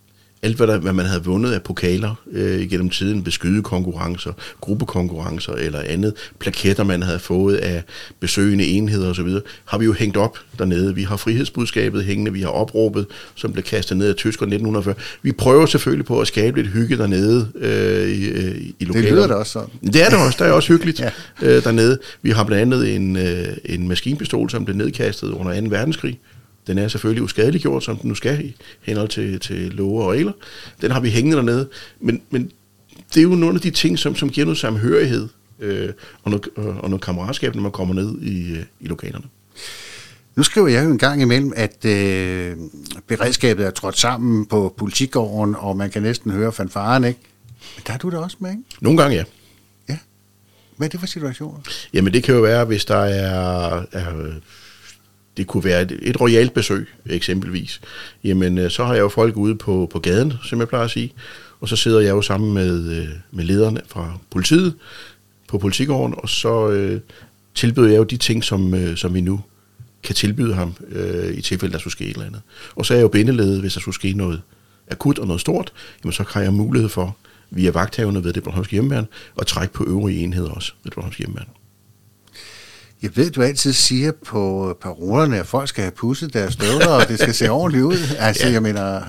alt, 0.42 0.56
hvad, 0.56 0.66
der, 0.66 0.78
hvad 0.78 0.92
man 0.92 1.06
havde 1.06 1.24
vundet 1.24 1.52
af 1.52 1.62
pokaler 1.62 2.14
øh, 2.32 2.60
igennem 2.60 2.90
tiden, 2.90 3.24
ved 3.24 3.32
skydekonkurrencer, 3.32 4.32
gruppekonkurrencer 4.60 5.52
eller 5.52 5.80
andet, 5.86 6.14
plaketter, 6.38 6.84
man 6.84 7.02
havde 7.02 7.18
fået 7.18 7.56
af 7.56 7.82
besøgende 8.20 8.64
enheder 8.66 9.10
osv., 9.10 9.28
har 9.64 9.78
vi 9.78 9.84
jo 9.84 9.92
hængt 9.92 10.16
op 10.16 10.38
dernede. 10.58 10.94
Vi 10.94 11.02
har 11.02 11.16
frihedsbudskabet 11.16 12.04
hængende, 12.04 12.32
vi 12.32 12.40
har 12.40 12.48
opråbet, 12.48 13.06
som 13.34 13.52
blev 13.52 13.64
kastet 13.64 13.96
ned 13.96 14.08
af 14.08 14.14
tyskerne 14.14 14.54
1940. 14.54 14.94
Vi 15.22 15.32
prøver 15.32 15.66
selvfølgelig 15.66 16.06
på 16.06 16.20
at 16.20 16.26
skabe 16.26 16.62
lidt 16.62 16.72
hygge 16.72 16.96
dernede 16.96 17.48
øh, 17.54 18.08
i, 18.08 18.24
øh, 18.28 18.56
i 18.56 18.74
Det 18.80 18.86
lokalerne. 18.88 19.10
lyder 19.10 19.26
da 19.26 19.34
også 19.34 19.52
sådan. 19.52 19.68
Det 19.92 20.02
er 20.02 20.08
det 20.08 20.18
også. 20.26 20.36
Der 20.38 20.44
er 20.44 20.52
også 20.52 20.72
hyggeligt 20.72 21.00
ja. 21.04 21.10
øh, 21.42 21.64
dernede. 21.64 21.98
Vi 22.22 22.30
har 22.30 22.44
blandt 22.44 22.74
andet 22.74 22.96
en, 22.96 23.16
øh, 23.16 23.46
en 23.64 23.88
maskinpistol, 23.88 24.50
som 24.50 24.64
blev 24.64 24.76
nedkastet 24.76 25.28
under 25.30 25.60
2. 25.60 25.66
verdenskrig. 25.70 26.18
Den 26.66 26.78
er 26.78 26.88
selvfølgelig 26.88 27.22
uskadeliggjort, 27.22 27.84
som 27.84 27.96
den 27.96 28.08
nu 28.08 28.14
skal 28.14 28.44
i 28.44 28.56
henhold 28.80 29.08
til, 29.08 29.40
til 29.40 29.56
love 29.56 30.02
og 30.02 30.10
regler. 30.10 30.32
Den 30.80 30.90
har 30.90 31.00
vi 31.00 31.10
hængende 31.10 31.36
dernede. 31.36 31.68
Men, 32.00 32.22
men 32.30 32.50
det 33.14 33.20
er 33.20 33.22
jo 33.22 33.28
nogle 33.28 33.54
af 33.54 33.60
de 33.60 33.70
ting, 33.70 33.98
som, 33.98 34.16
som 34.16 34.30
giver 34.30 34.44
noget 34.44 34.58
samhørighed 34.58 35.28
øh, 35.60 35.88
og, 36.22 36.30
noget, 36.30 36.48
og 36.56 36.90
noget 36.90 37.02
kammeratskab, 37.02 37.54
når 37.54 37.62
man 37.62 37.72
kommer 37.72 37.94
ned 37.94 38.20
i, 38.22 38.50
øh, 38.52 38.62
i 38.80 38.86
lokalerne. 38.86 39.24
Nu 40.36 40.42
skriver 40.42 40.68
jeg 40.68 40.84
jo 40.84 40.90
en 40.90 40.98
gang 40.98 41.22
imellem, 41.22 41.52
at 41.56 41.84
øh, 41.84 42.56
beredskabet 43.06 43.66
er 43.66 43.70
trådt 43.70 43.98
sammen 43.98 44.46
på 44.46 44.74
politigården, 44.76 45.56
og 45.58 45.76
man 45.76 45.90
kan 45.90 46.02
næsten 46.02 46.30
høre 46.30 46.52
fanfaren, 46.52 47.04
ikke? 47.04 47.20
Men 47.76 47.82
der 47.86 47.92
er 47.92 47.98
du 47.98 48.10
da 48.10 48.16
også 48.16 48.36
med, 48.40 48.50
ikke? 48.50 48.62
Nogle 48.80 49.02
gange 49.02 49.16
ja. 49.16 49.24
Ja. 49.88 49.98
Hvad 50.76 50.88
er 50.88 50.90
det 50.90 51.00
for 51.00 51.06
situationer? 51.06 51.58
Jamen 51.92 52.12
det 52.12 52.22
kan 52.22 52.34
jo 52.34 52.40
være, 52.40 52.64
hvis 52.64 52.84
der 52.84 52.96
er, 52.96 53.82
er 53.92 54.32
det 55.36 55.46
kunne 55.46 55.64
være 55.64 55.82
et, 55.82 55.98
et 56.02 56.20
royalt 56.20 56.54
besøg 56.54 56.88
eksempelvis. 57.06 57.80
Jamen 58.24 58.58
øh, 58.58 58.70
så 58.70 58.84
har 58.84 58.94
jeg 58.94 59.00
jo 59.00 59.08
folk 59.08 59.36
ude 59.36 59.54
på, 59.54 59.88
på 59.92 59.98
gaden, 59.98 60.32
som 60.44 60.60
jeg 60.60 60.68
plejer 60.68 60.84
at 60.84 60.90
sige, 60.90 61.12
og 61.60 61.68
så 61.68 61.76
sidder 61.76 62.00
jeg 62.00 62.10
jo 62.10 62.22
sammen 62.22 62.54
med, 62.54 62.90
øh, 62.90 63.08
med 63.30 63.44
lederne 63.44 63.80
fra 63.88 64.18
politiet 64.30 64.74
på 65.48 65.58
politigården, 65.58 66.14
og 66.18 66.28
så 66.28 66.70
øh, 66.70 67.00
tilbyder 67.54 67.88
jeg 67.88 67.96
jo 67.96 68.04
de 68.04 68.16
ting, 68.16 68.44
som, 68.44 68.74
øh, 68.74 68.96
som 68.96 69.14
vi 69.14 69.20
nu 69.20 69.40
kan 70.02 70.14
tilbyde 70.14 70.54
ham 70.54 70.74
øh, 70.88 71.34
i 71.34 71.40
tilfælde, 71.40 71.72
der 71.72 71.78
skulle 71.78 71.92
ske 71.92 72.04
et 72.04 72.12
eller 72.12 72.26
andet. 72.26 72.40
Og 72.76 72.86
så 72.86 72.94
er 72.94 72.98
jeg 72.98 73.02
jo 73.02 73.08
bindeledet, 73.08 73.60
hvis 73.60 73.72
der 73.72 73.80
skulle 73.80 73.94
ske 73.94 74.12
noget 74.12 74.42
akut 74.90 75.18
og 75.18 75.26
noget 75.26 75.40
stort, 75.40 75.72
jamen 76.04 76.12
så 76.12 76.24
har 76.28 76.40
jeg 76.40 76.52
mulighed 76.52 76.88
for 76.88 77.16
via 77.50 77.70
vagthaverne 77.70 78.24
ved 78.24 78.32
det 78.32 78.42
Bornholmske 78.42 78.72
Hjemmeværn 78.72 79.06
at 79.40 79.46
trække 79.46 79.74
på 79.74 79.84
øvrige 79.84 80.24
enheder 80.24 80.50
også 80.50 80.72
ved 80.82 80.90
det 80.90 80.94
Bornholmske 80.94 81.18
Hjemmeværn. 81.18 81.48
Jeg 83.02 83.16
ved, 83.16 83.30
du 83.30 83.42
altid 83.42 83.72
siger 83.72 84.12
på 84.26 84.76
parolerne, 84.80 85.38
at 85.38 85.46
folk 85.46 85.68
skal 85.68 85.82
have 85.82 85.92
pudset 85.92 86.34
deres 86.34 86.52
støvler, 86.52 86.88
og 86.88 87.08
det 87.08 87.18
skal 87.18 87.34
se 87.34 87.50
ordentligt 87.50 87.84
ud. 87.84 87.96
Altså, 88.18 88.46
ja. 88.46 88.52
Jeg 88.52 88.62
mener, 88.62 89.02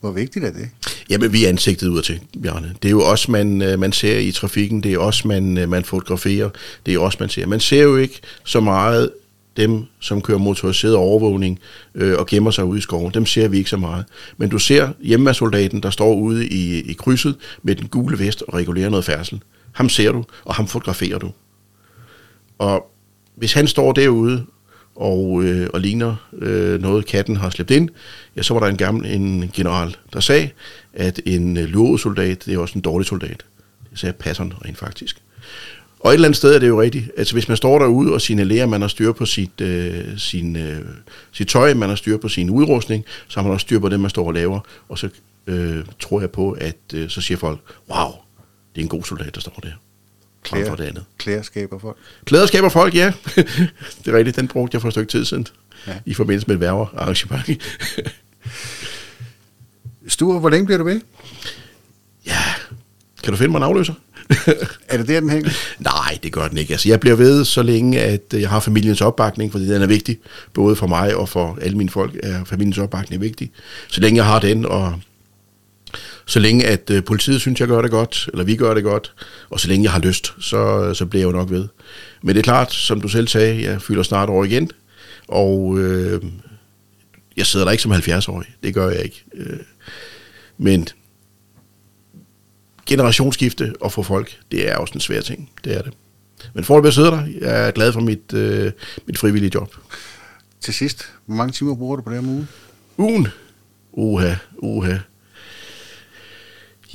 hvor 0.00 0.10
vigtigt 0.10 0.44
er 0.44 0.52
det? 0.52 0.68
Jamen, 1.10 1.32
vi 1.32 1.44
er 1.44 1.48
ansigtet 1.48 1.88
ud 1.88 2.02
til, 2.02 2.20
Bjarne. 2.42 2.74
Det 2.82 2.88
er 2.88 2.92
jo 2.92 3.04
også, 3.04 3.30
man, 3.30 3.62
øh, 3.62 3.78
man 3.78 3.92
ser 3.92 4.18
i 4.18 4.32
trafikken, 4.32 4.82
det 4.82 4.92
er 4.92 4.98
også, 4.98 5.28
man, 5.28 5.58
øh, 5.58 5.68
man 5.68 5.84
fotograferer, 5.84 6.50
det 6.86 6.94
er 6.94 6.98
også, 6.98 7.16
man 7.20 7.28
ser. 7.28 7.46
Man 7.46 7.60
ser 7.60 7.82
jo 7.82 7.96
ikke 7.96 8.20
så 8.44 8.60
meget 8.60 9.10
dem, 9.56 9.84
som 10.00 10.22
kører 10.22 10.38
motoriseret 10.38 10.94
overvågning 10.94 11.58
øh, 11.94 12.18
og 12.18 12.26
gemmer 12.26 12.50
sig 12.50 12.64
ude 12.64 12.78
i 12.78 12.82
skoven. 12.82 13.14
Dem 13.14 13.26
ser 13.26 13.48
vi 13.48 13.58
ikke 13.58 13.70
så 13.70 13.76
meget. 13.76 14.04
Men 14.36 14.48
du 14.48 14.58
ser 14.58 14.88
hjemmesoldaten, 15.00 15.82
der 15.82 15.90
står 15.90 16.14
ude 16.14 16.48
i, 16.48 16.80
i 16.80 16.92
krydset 16.92 17.36
med 17.62 17.76
den 17.76 17.88
gule 17.88 18.18
vest 18.18 18.42
og 18.48 18.54
regulerer 18.54 18.90
noget 18.90 19.04
færdsel. 19.04 19.40
Ham 19.72 19.88
ser 19.88 20.12
du, 20.12 20.24
og 20.44 20.54
ham 20.54 20.66
fotograferer 20.66 21.18
du. 21.18 21.30
Og 22.58 22.86
hvis 23.40 23.52
han 23.52 23.66
står 23.66 23.92
derude 23.92 24.44
og, 24.96 25.42
øh, 25.44 25.68
og 25.72 25.80
ligner 25.80 26.28
øh, 26.38 26.80
noget, 26.80 27.06
katten 27.06 27.36
har 27.36 27.50
slæbt 27.50 27.70
ind, 27.70 27.88
ja, 28.36 28.42
så 28.42 28.54
var 28.54 28.60
der 28.60 28.66
en 28.66 28.76
gammel 28.76 29.06
en 29.06 29.50
general, 29.54 29.96
der 30.12 30.20
sagde, 30.20 30.50
at 30.92 31.20
en 31.26 31.56
øh, 31.56 31.64
lovet 31.64 32.00
soldat, 32.00 32.44
det 32.46 32.54
er 32.54 32.58
også 32.58 32.74
en 32.74 32.80
dårlig 32.80 33.06
soldat. 33.06 33.44
Det 33.90 33.98
sagde 33.98 34.12
Patton 34.12 34.52
rent 34.64 34.78
faktisk. 34.78 35.22
Og 36.00 36.10
et 36.10 36.14
eller 36.14 36.28
andet 36.28 36.36
sted 36.36 36.54
er 36.54 36.58
det 36.58 36.68
jo 36.68 36.80
rigtigt. 36.80 37.10
Altså 37.16 37.34
hvis 37.34 37.48
man 37.48 37.56
står 37.56 37.78
derude 37.78 38.12
og 38.12 38.20
signalerer, 38.20 38.62
at 38.62 38.68
man 38.68 38.80
har 38.80 38.88
styr 38.88 39.12
på 39.12 39.26
sit, 39.26 39.60
øh, 39.60 40.18
sin, 40.18 40.56
øh, 40.56 40.80
sit 41.32 41.48
tøj, 41.48 41.74
man 41.74 41.88
har 41.88 41.96
styr 41.96 42.16
på 42.16 42.28
sin 42.28 42.50
udrustning, 42.50 43.04
så 43.28 43.40
har 43.40 43.44
man 43.44 43.52
også 43.52 43.64
styr 43.64 43.78
på 43.78 43.88
det, 43.88 44.00
man 44.00 44.10
står 44.10 44.26
og 44.26 44.34
laver. 44.34 44.60
Og 44.88 44.98
så 44.98 45.08
øh, 45.46 45.84
tror 46.00 46.20
jeg 46.20 46.30
på, 46.30 46.50
at 46.50 46.76
øh, 46.94 47.08
så 47.08 47.20
siger 47.20 47.38
folk, 47.38 47.60
wow, 47.90 48.10
det 48.74 48.80
er 48.80 48.82
en 48.82 48.88
god 48.88 49.02
soldat, 49.02 49.34
der 49.34 49.40
står 49.40 49.60
der. 49.62 49.72
Frem 50.46 50.66
for 50.66 50.76
det 50.76 50.84
andet. 50.84 51.04
Klæder 51.18 51.42
skaber 51.42 51.78
folk. 51.78 51.96
Klæder 52.24 52.46
skaber 52.46 52.68
folk, 52.68 52.94
ja. 52.94 53.12
det 54.04 54.06
er 54.06 54.12
rigtigt, 54.12 54.36
den 54.36 54.48
brugte 54.48 54.74
jeg 54.74 54.80
for 54.80 54.88
et 54.88 54.94
stykke 54.94 55.10
tid 55.10 55.24
siden. 55.24 55.46
Ja. 55.86 55.92
I 56.06 56.14
forbindelse 56.14 56.46
med 56.46 56.54
et 56.54 56.60
værverarrangement. 56.60 57.46
Sture, 60.08 60.38
hvor 60.38 60.50
længe 60.50 60.66
bliver 60.66 60.78
du 60.78 60.84
ved? 60.84 61.00
ja, 62.26 62.42
kan 63.22 63.32
du 63.32 63.36
finde 63.36 63.50
mig 63.50 63.58
en 63.58 63.64
afløser? 63.64 63.94
Er 64.88 64.96
det 64.96 65.08
der, 65.08 65.20
den 65.20 65.30
hænger? 65.30 65.50
Nej, 65.78 66.18
det 66.22 66.32
gør 66.32 66.48
den 66.48 66.58
ikke. 66.58 66.72
Altså, 66.72 66.88
jeg 66.88 67.00
bliver 67.00 67.16
ved, 67.16 67.44
så 67.44 67.62
længe 67.62 68.00
at 68.00 68.22
jeg 68.32 68.48
har 68.48 68.60
familiens 68.60 69.00
opbakning, 69.00 69.52
fordi 69.52 69.68
den 69.68 69.82
er 69.82 69.86
vigtig. 69.86 70.18
Både 70.52 70.76
for 70.76 70.86
mig 70.86 71.16
og 71.16 71.28
for 71.28 71.58
alle 71.62 71.76
mine 71.76 71.90
folk 71.90 72.16
er 72.22 72.44
familiens 72.44 72.78
opbakning 72.78 73.22
vigtig. 73.22 73.50
Så 73.88 74.00
længe 74.00 74.16
jeg 74.16 74.24
har 74.24 74.40
den, 74.40 74.66
og 74.66 75.00
så 76.26 76.38
længe 76.38 76.66
at 76.66 76.90
øh, 76.90 77.04
politiet 77.04 77.40
synes, 77.40 77.60
jeg 77.60 77.68
gør 77.68 77.82
det 77.82 77.90
godt, 77.90 78.28
eller 78.32 78.44
vi 78.44 78.56
gør 78.56 78.74
det 78.74 78.84
godt, 78.84 79.14
og 79.50 79.60
så 79.60 79.68
længe 79.68 79.84
jeg 79.84 79.92
har 79.92 80.00
lyst, 80.00 80.34
så, 80.40 80.94
så 80.94 81.06
bliver 81.06 81.20
jeg 81.20 81.32
jo 81.32 81.38
nok 81.38 81.50
ved. 81.50 81.68
Men 82.22 82.34
det 82.34 82.40
er 82.40 82.44
klart, 82.44 82.72
som 82.72 83.00
du 83.00 83.08
selv 83.08 83.28
sagde, 83.28 83.62
jeg 83.62 83.82
fylder 83.82 84.02
snart 84.02 84.28
år 84.28 84.44
igen, 84.44 84.70
og 85.28 85.78
øh, 85.78 86.22
jeg 87.36 87.46
sidder 87.46 87.64
der 87.64 87.72
ikke 87.72 87.82
som 87.82 87.92
70-årig. 87.92 88.46
Det 88.62 88.74
gør 88.74 88.90
jeg 88.90 89.04
ikke. 89.04 89.24
Øh, 89.34 89.58
men 90.58 90.88
generationsskifte 92.86 93.74
og 93.80 93.92
få 93.92 94.02
folk, 94.02 94.38
det 94.52 94.68
er 94.68 94.76
også 94.76 94.94
en 94.94 95.00
svær 95.00 95.20
ting. 95.20 95.50
Det 95.64 95.76
er 95.76 95.82
det. 95.82 95.92
Men 96.54 96.64
for 96.64 96.78
at 96.78 96.94
sidder 96.94 97.10
der, 97.10 97.26
jeg 97.40 97.66
er 97.66 97.70
glad 97.70 97.92
for 97.92 98.00
mit, 98.00 98.32
øh, 98.34 98.72
mit 99.06 99.18
frivillige 99.18 99.50
job. 99.54 99.74
Til 100.60 100.74
sidst, 100.74 101.12
hvor 101.26 101.36
mange 101.36 101.52
timer 101.52 101.74
bruger 101.74 101.96
du 101.96 102.02
på 102.02 102.10
det 102.10 102.18
om 102.18 102.28
ugen? 102.28 102.48
Ugen. 102.96 103.28
Uha, 103.92 104.34
uha. 104.58 104.96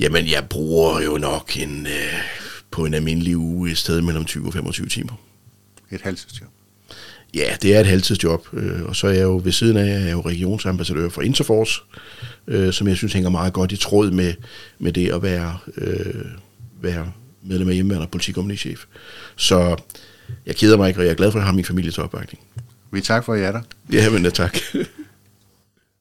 Jamen, 0.00 0.30
jeg 0.30 0.44
bruger 0.50 1.00
jo 1.00 1.18
nok 1.18 1.56
en, 1.56 1.86
øh, 1.86 2.20
på 2.70 2.84
en 2.84 2.94
almindelig 2.94 3.36
uge 3.36 3.70
et 3.70 3.78
sted 3.78 4.00
mellem 4.00 4.24
20 4.24 4.46
og 4.46 4.52
25 4.52 4.86
timer. 4.86 5.12
Et 5.90 6.00
halvtidsjob. 6.00 6.48
Ja, 7.34 7.56
det 7.62 7.76
er 7.76 7.80
et 7.80 7.86
halvtidsjob, 7.86 8.46
øh, 8.52 8.82
og 8.82 8.96
så 8.96 9.06
er 9.06 9.12
jeg 9.12 9.22
jo 9.22 9.40
ved 9.44 9.52
siden 9.52 9.76
af, 9.76 9.86
jeg 9.86 10.06
er 10.06 10.10
jo 10.10 10.20
regionsambassadør 10.20 11.08
for 11.08 11.22
Interforce, 11.22 11.80
øh, 12.46 12.72
som 12.72 12.88
jeg 12.88 12.96
synes 12.96 13.12
hænger 13.12 13.30
meget 13.30 13.52
godt 13.52 13.72
i 13.72 13.76
tråd 13.76 14.10
med, 14.10 14.34
med 14.78 14.92
det 14.92 15.12
at 15.12 15.22
være, 15.22 15.58
øh, 15.76 16.24
være 16.80 17.12
medlem 17.42 17.68
af 17.68 17.74
hjemmeværende 17.74 18.06
og 18.06 18.10
politikommunichef. 18.10 18.84
Så 19.36 19.76
jeg 20.46 20.56
keder 20.56 20.76
mig 20.76 20.88
ikke, 20.88 21.00
og 21.00 21.04
jeg 21.04 21.10
er 21.10 21.16
glad 21.16 21.32
for, 21.32 21.38
at 21.38 21.40
jeg 21.40 21.46
har 21.46 21.54
min 21.54 21.64
families 21.64 21.98
opbakning. 21.98 22.42
Vi 22.92 23.00
tak 23.00 23.24
for, 23.24 23.34
at 23.34 23.40
I 23.40 23.42
er 23.42 23.52
der. 23.52 23.60
Ja, 23.92 24.10
men 24.10 24.32
tak. 24.32 24.58